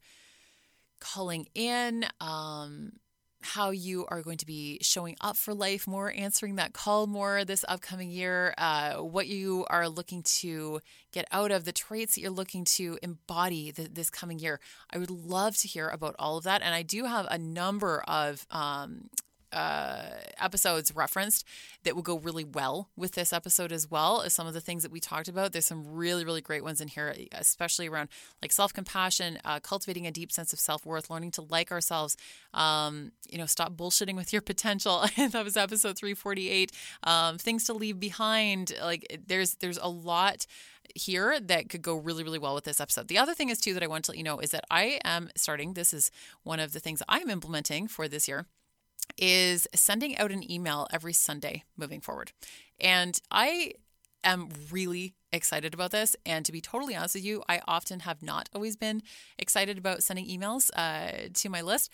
calling 0.99 1.47
in. 1.53 2.05
Um, 2.21 2.93
how 3.41 3.69
you 3.69 4.05
are 4.09 4.21
going 4.21 4.37
to 4.37 4.45
be 4.45 4.79
showing 4.81 5.15
up 5.21 5.37
for 5.37 5.53
life 5.53 5.87
more, 5.87 6.11
answering 6.15 6.55
that 6.55 6.73
call 6.73 7.07
more 7.07 7.45
this 7.45 7.63
upcoming 7.67 8.11
year, 8.11 8.53
uh, 8.57 8.95
what 8.95 9.27
you 9.27 9.65
are 9.69 9.87
looking 9.87 10.23
to 10.23 10.79
get 11.11 11.25
out 11.31 11.51
of, 11.51 11.63
the 11.63 11.71
traits 11.71 12.15
that 12.15 12.21
you're 12.21 12.31
looking 12.31 12.65
to 12.65 12.97
embody 13.01 13.71
the, 13.71 13.87
this 13.87 14.09
coming 14.09 14.39
year. 14.39 14.59
I 14.91 14.97
would 14.97 15.11
love 15.11 15.57
to 15.57 15.67
hear 15.67 15.87
about 15.87 16.15
all 16.19 16.37
of 16.37 16.43
that. 16.43 16.61
And 16.61 16.75
I 16.75 16.81
do 16.81 17.05
have 17.05 17.27
a 17.29 17.37
number 17.37 18.03
of 18.07 18.45
um, 18.51 19.09
uh, 19.51 20.03
episodes 20.37 20.95
referenced 20.95 21.45
that 21.83 21.95
would 21.95 22.05
go 22.05 22.17
really 22.17 22.43
well 22.43 22.89
with 22.95 23.13
this 23.13 23.33
episode 23.33 23.71
as 23.71 23.89
well 23.89 24.21
as 24.21 24.33
some 24.33 24.47
of 24.47 24.53
the 24.53 24.61
things 24.61 24.83
that 24.83 24.91
we 24.91 24.99
talked 24.99 25.27
about. 25.27 25.51
There's 25.51 25.65
some 25.65 25.85
really, 25.87 26.23
really 26.23 26.41
great 26.41 26.63
ones 26.63 26.81
in 26.81 26.87
here, 26.87 27.15
especially 27.31 27.87
around 27.87 28.09
like 28.41 28.51
self 28.51 28.73
compassion, 28.73 29.39
uh, 29.45 29.59
cultivating 29.59 30.05
a 30.07 30.11
deep 30.11 30.31
sense 30.31 30.53
of 30.53 30.59
self 30.59 30.85
worth, 30.85 31.09
learning 31.09 31.31
to 31.31 31.41
like 31.41 31.71
ourselves, 31.71 32.17
um, 32.53 33.11
you 33.29 33.37
know, 33.37 33.45
stop 33.45 33.73
bullshitting 33.73 34.15
with 34.15 34.31
your 34.33 34.41
potential. 34.41 35.05
that 35.17 35.43
was 35.43 35.57
episode 35.57 35.97
348. 35.97 36.71
Um, 37.03 37.37
things 37.37 37.63
to 37.65 37.73
leave 37.73 37.99
behind. 37.99 38.73
Like 38.81 39.21
there's 39.27 39.55
there's 39.55 39.77
a 39.77 39.89
lot 39.89 40.45
here 40.95 41.39
that 41.39 41.69
could 41.69 41.81
go 41.81 41.95
really, 41.95 42.23
really 42.23 42.39
well 42.39 42.55
with 42.55 42.63
this 42.63 42.79
episode. 42.79 43.07
The 43.07 43.17
other 43.17 43.33
thing 43.33 43.49
is 43.49 43.59
too 43.59 43.73
that 43.73 43.83
I 43.83 43.87
want 43.87 44.05
to 44.05 44.11
let 44.11 44.17
you 44.17 44.23
know 44.23 44.39
is 44.39 44.51
that 44.51 44.65
I 44.71 44.99
am 45.03 45.29
starting. 45.35 45.73
This 45.73 45.93
is 45.93 46.11
one 46.43 46.59
of 46.59 46.73
the 46.73 46.79
things 46.79 47.03
I'm 47.07 47.29
implementing 47.29 47.87
for 47.87 48.07
this 48.07 48.27
year 48.27 48.45
is 49.17 49.67
sending 49.75 50.17
out 50.17 50.31
an 50.31 50.49
email 50.49 50.87
every 50.91 51.13
Sunday 51.13 51.63
moving 51.77 52.01
forward. 52.01 52.31
And 52.79 53.19
I 53.31 53.73
am 54.23 54.49
really 54.71 55.15
excited 55.31 55.73
about 55.73 55.91
this. 55.91 56.15
And 56.25 56.45
to 56.45 56.51
be 56.51 56.61
totally 56.61 56.95
honest 56.95 57.15
with 57.15 57.25
you, 57.25 57.43
I 57.47 57.61
often 57.67 58.01
have 58.01 58.21
not 58.21 58.49
always 58.53 58.75
been 58.75 59.01
excited 59.37 59.77
about 59.77 60.03
sending 60.03 60.25
emails 60.27 60.69
uh, 60.75 61.29
to 61.33 61.49
my 61.49 61.61
list. 61.61 61.91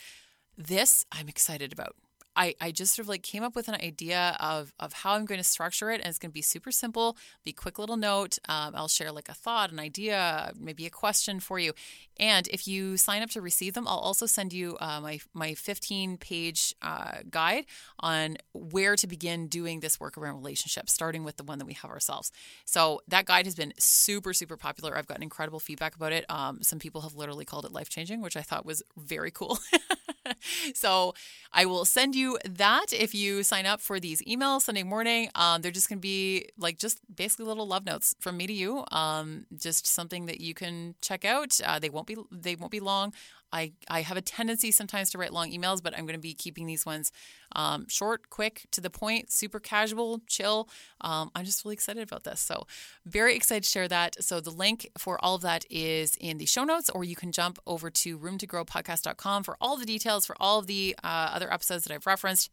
This 0.57 1.05
I'm 1.11 1.27
excited 1.27 1.73
about. 1.73 1.95
I, 2.35 2.55
I 2.59 2.71
just 2.71 2.95
sort 2.95 3.05
of 3.05 3.09
like 3.09 3.23
came 3.23 3.43
up 3.43 3.55
with 3.55 3.67
an 3.67 3.75
idea 3.75 4.35
of, 4.39 4.73
of 4.79 4.93
how 4.93 5.13
I'm 5.13 5.25
going 5.25 5.39
to 5.39 5.43
structure 5.43 5.91
it. 5.91 6.01
And 6.01 6.09
it's 6.09 6.19
going 6.19 6.31
to 6.31 6.33
be 6.33 6.41
super 6.41 6.71
simple, 6.71 7.17
be 7.43 7.53
quick 7.53 7.79
little 7.79 7.97
note. 7.97 8.37
Um, 8.49 8.73
I'll 8.75 8.87
share 8.87 9.11
like 9.11 9.29
a 9.29 9.33
thought, 9.33 9.71
an 9.71 9.79
idea, 9.79 10.51
maybe 10.59 10.85
a 10.85 10.89
question 10.89 11.39
for 11.39 11.59
you. 11.59 11.73
And 12.17 12.47
if 12.47 12.67
you 12.67 12.97
sign 12.97 13.21
up 13.21 13.29
to 13.31 13.41
receive 13.41 13.73
them, 13.73 13.87
I'll 13.87 13.97
also 13.97 14.25
send 14.25 14.53
you 14.53 14.77
uh, 14.79 14.99
my, 15.01 15.19
my 15.33 15.53
15 15.53 16.17
page 16.17 16.73
uh, 16.81 17.17
guide 17.29 17.65
on 17.99 18.37
where 18.53 18.95
to 18.95 19.07
begin 19.07 19.47
doing 19.47 19.81
this 19.81 19.99
work 19.99 20.17
around 20.17 20.37
relationships, 20.37 20.93
starting 20.93 21.23
with 21.23 21.37
the 21.37 21.43
one 21.43 21.59
that 21.59 21.65
we 21.65 21.73
have 21.73 21.91
ourselves. 21.91 22.31
So 22.63 23.01
that 23.07 23.25
guide 23.25 23.45
has 23.45 23.55
been 23.55 23.73
super, 23.77 24.33
super 24.33 24.57
popular. 24.57 24.97
I've 24.97 25.07
gotten 25.07 25.23
incredible 25.23 25.59
feedback 25.59 25.95
about 25.95 26.13
it. 26.13 26.25
Um, 26.29 26.61
some 26.61 26.79
people 26.79 27.01
have 27.01 27.15
literally 27.15 27.45
called 27.45 27.65
it 27.65 27.71
life 27.71 27.89
changing, 27.89 28.21
which 28.21 28.37
I 28.37 28.41
thought 28.41 28.65
was 28.65 28.81
very 28.97 29.31
cool. 29.31 29.59
so 30.73 31.13
I 31.51 31.65
will 31.65 31.85
send 31.85 32.15
you 32.15 32.24
that 32.45 32.87
if 32.91 33.13
you 33.13 33.43
sign 33.43 33.65
up 33.65 33.81
for 33.81 33.99
these 33.99 34.21
emails 34.23 34.61
Sunday 34.61 34.83
morning. 34.83 35.29
Um, 35.35 35.61
they're 35.61 35.71
just 35.71 35.89
going 35.89 35.99
to 35.99 36.01
be 36.01 36.49
like 36.57 36.77
just 36.77 36.99
basically 37.13 37.45
little 37.45 37.67
love 37.67 37.85
notes 37.85 38.15
from 38.19 38.37
me 38.37 38.47
to 38.47 38.53
you. 38.53 38.83
Um, 38.91 39.45
just 39.55 39.87
something 39.87 40.25
that 40.25 40.39
you 40.41 40.53
can 40.53 40.95
check 41.01 41.25
out. 41.25 41.59
Uh, 41.63 41.79
they 41.79 41.89
won't 41.89 42.07
be 42.07 42.15
they 42.31 42.55
won't 42.55 42.71
be 42.71 42.79
long. 42.79 43.13
I, 43.55 43.71
I 43.89 44.01
have 44.01 44.17
a 44.17 44.21
tendency 44.21 44.69
sometimes 44.69 45.11
to 45.11 45.17
write 45.17 45.31
long 45.31 45.49
emails, 45.49 45.81
but 45.81 45.97
I'm 45.97 46.05
going 46.05 46.17
to 46.17 46.21
be 46.21 46.33
keeping 46.33 46.65
these 46.65 46.85
ones 46.85 47.13
um, 47.55 47.87
short, 47.87 48.29
quick, 48.29 48.65
to 48.71 48.81
the 48.81 48.89
point, 48.89 49.31
super 49.31 49.61
casual, 49.61 50.21
chill. 50.27 50.67
Um, 50.99 51.31
I'm 51.33 51.45
just 51.45 51.63
really 51.63 51.75
excited 51.75 52.03
about 52.03 52.25
this. 52.25 52.41
So, 52.41 52.67
very 53.05 53.33
excited 53.33 53.63
to 53.63 53.69
share 53.69 53.87
that. 53.87 54.21
So, 54.21 54.41
the 54.41 54.49
link 54.49 54.89
for 54.97 55.17
all 55.23 55.35
of 55.35 55.41
that 55.43 55.63
is 55.69 56.17
in 56.19 56.37
the 56.37 56.45
show 56.45 56.65
notes, 56.65 56.89
or 56.89 57.05
you 57.05 57.15
can 57.15 57.31
jump 57.31 57.57
over 57.65 57.89
to 57.89 58.19
roomtogrowpodcast.com 58.19 59.43
for 59.43 59.55
all 59.61 59.77
the 59.77 59.85
details 59.85 60.25
for 60.25 60.35
all 60.37 60.59
of 60.59 60.67
the 60.67 60.93
uh, 61.01 61.31
other 61.33 61.51
episodes 61.51 61.85
that 61.85 61.93
I've 61.93 62.05
referenced 62.05 62.51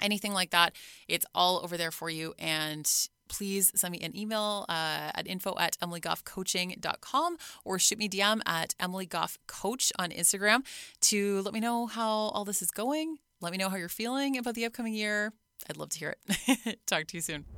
anything 0.00 0.32
like 0.32 0.50
that. 0.50 0.76
It's 1.08 1.26
all 1.34 1.60
over 1.64 1.76
there 1.76 1.90
for 1.90 2.10
you. 2.10 2.34
And 2.38 2.88
please 3.28 3.72
send 3.74 3.92
me 3.92 4.00
an 4.00 4.16
email 4.16 4.64
uh, 4.68 5.10
at 5.14 5.26
info 5.26 5.54
at 5.58 5.78
emilygoffcoaching.com 5.80 7.36
or 7.64 7.78
shoot 7.78 7.98
me 7.98 8.08
DM 8.08 8.40
at 8.46 8.74
emilygoffcoach 8.80 9.92
on 9.98 10.10
Instagram 10.10 10.64
to 11.02 11.42
let 11.42 11.54
me 11.54 11.60
know 11.60 11.86
how 11.86 12.08
all 12.08 12.44
this 12.44 12.62
is 12.62 12.70
going. 12.70 13.18
Let 13.40 13.52
me 13.52 13.58
know 13.58 13.68
how 13.68 13.76
you're 13.76 13.88
feeling 13.88 14.36
about 14.36 14.54
the 14.54 14.64
upcoming 14.64 14.94
year. 14.94 15.32
I'd 15.68 15.76
love 15.76 15.90
to 15.90 15.98
hear 15.98 16.16
it. 16.28 16.78
Talk 16.86 17.06
to 17.08 17.16
you 17.16 17.20
soon. 17.20 17.57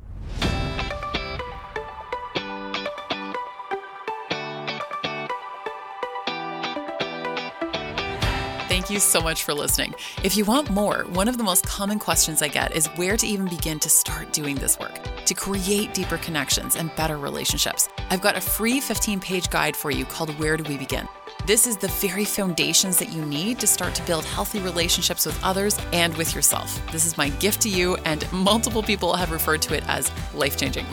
Thank 8.90 8.96
you 8.96 9.08
so 9.08 9.20
much 9.20 9.44
for 9.44 9.54
listening. 9.54 9.94
If 10.24 10.36
you 10.36 10.44
want 10.44 10.68
more, 10.68 11.04
one 11.10 11.28
of 11.28 11.38
the 11.38 11.44
most 11.44 11.64
common 11.64 12.00
questions 12.00 12.42
I 12.42 12.48
get 12.48 12.74
is 12.74 12.88
where 12.96 13.16
to 13.16 13.24
even 13.24 13.46
begin 13.46 13.78
to 13.78 13.88
start 13.88 14.32
doing 14.32 14.56
this 14.56 14.80
work, 14.80 14.98
to 15.26 15.32
create 15.32 15.94
deeper 15.94 16.18
connections 16.18 16.74
and 16.74 16.92
better 16.96 17.16
relationships. 17.16 17.88
I've 18.10 18.20
got 18.20 18.36
a 18.36 18.40
free 18.40 18.80
15 18.80 19.20
page 19.20 19.48
guide 19.48 19.76
for 19.76 19.92
you 19.92 20.04
called 20.04 20.36
Where 20.40 20.56
Do 20.56 20.64
We 20.68 20.76
Begin? 20.76 21.06
This 21.46 21.68
is 21.68 21.76
the 21.76 21.86
very 21.86 22.24
foundations 22.24 22.98
that 22.98 23.12
you 23.12 23.24
need 23.24 23.60
to 23.60 23.68
start 23.68 23.94
to 23.94 24.02
build 24.02 24.24
healthy 24.24 24.58
relationships 24.58 25.24
with 25.24 25.38
others 25.44 25.78
and 25.92 26.16
with 26.16 26.34
yourself. 26.34 26.84
This 26.90 27.06
is 27.06 27.16
my 27.16 27.28
gift 27.28 27.60
to 27.62 27.68
you, 27.68 27.94
and 28.04 28.30
multiple 28.32 28.82
people 28.82 29.14
have 29.14 29.30
referred 29.30 29.62
to 29.62 29.76
it 29.76 29.84
as 29.86 30.10
life 30.34 30.56
changing. 30.56 30.86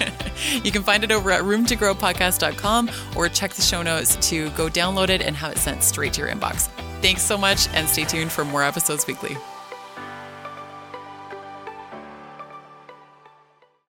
you 0.64 0.72
can 0.72 0.82
find 0.82 1.04
it 1.04 1.12
over 1.12 1.30
at 1.30 1.42
roomtogrowpodcast.com 1.42 2.90
or 3.14 3.28
check 3.28 3.52
the 3.52 3.62
show 3.62 3.82
notes 3.82 4.16
to 4.30 4.50
go 4.50 4.68
download 4.68 5.10
it 5.10 5.22
and 5.22 5.36
have 5.36 5.52
it 5.52 5.58
sent 5.58 5.84
straight 5.84 6.12
to 6.14 6.22
your 6.22 6.30
inbox. 6.30 6.68
Thanks 7.02 7.22
so 7.22 7.36
much, 7.38 7.68
and 7.74 7.88
stay 7.88 8.04
tuned 8.04 8.32
for 8.32 8.44
more 8.44 8.62
episodes 8.62 9.06
weekly. 9.06 9.36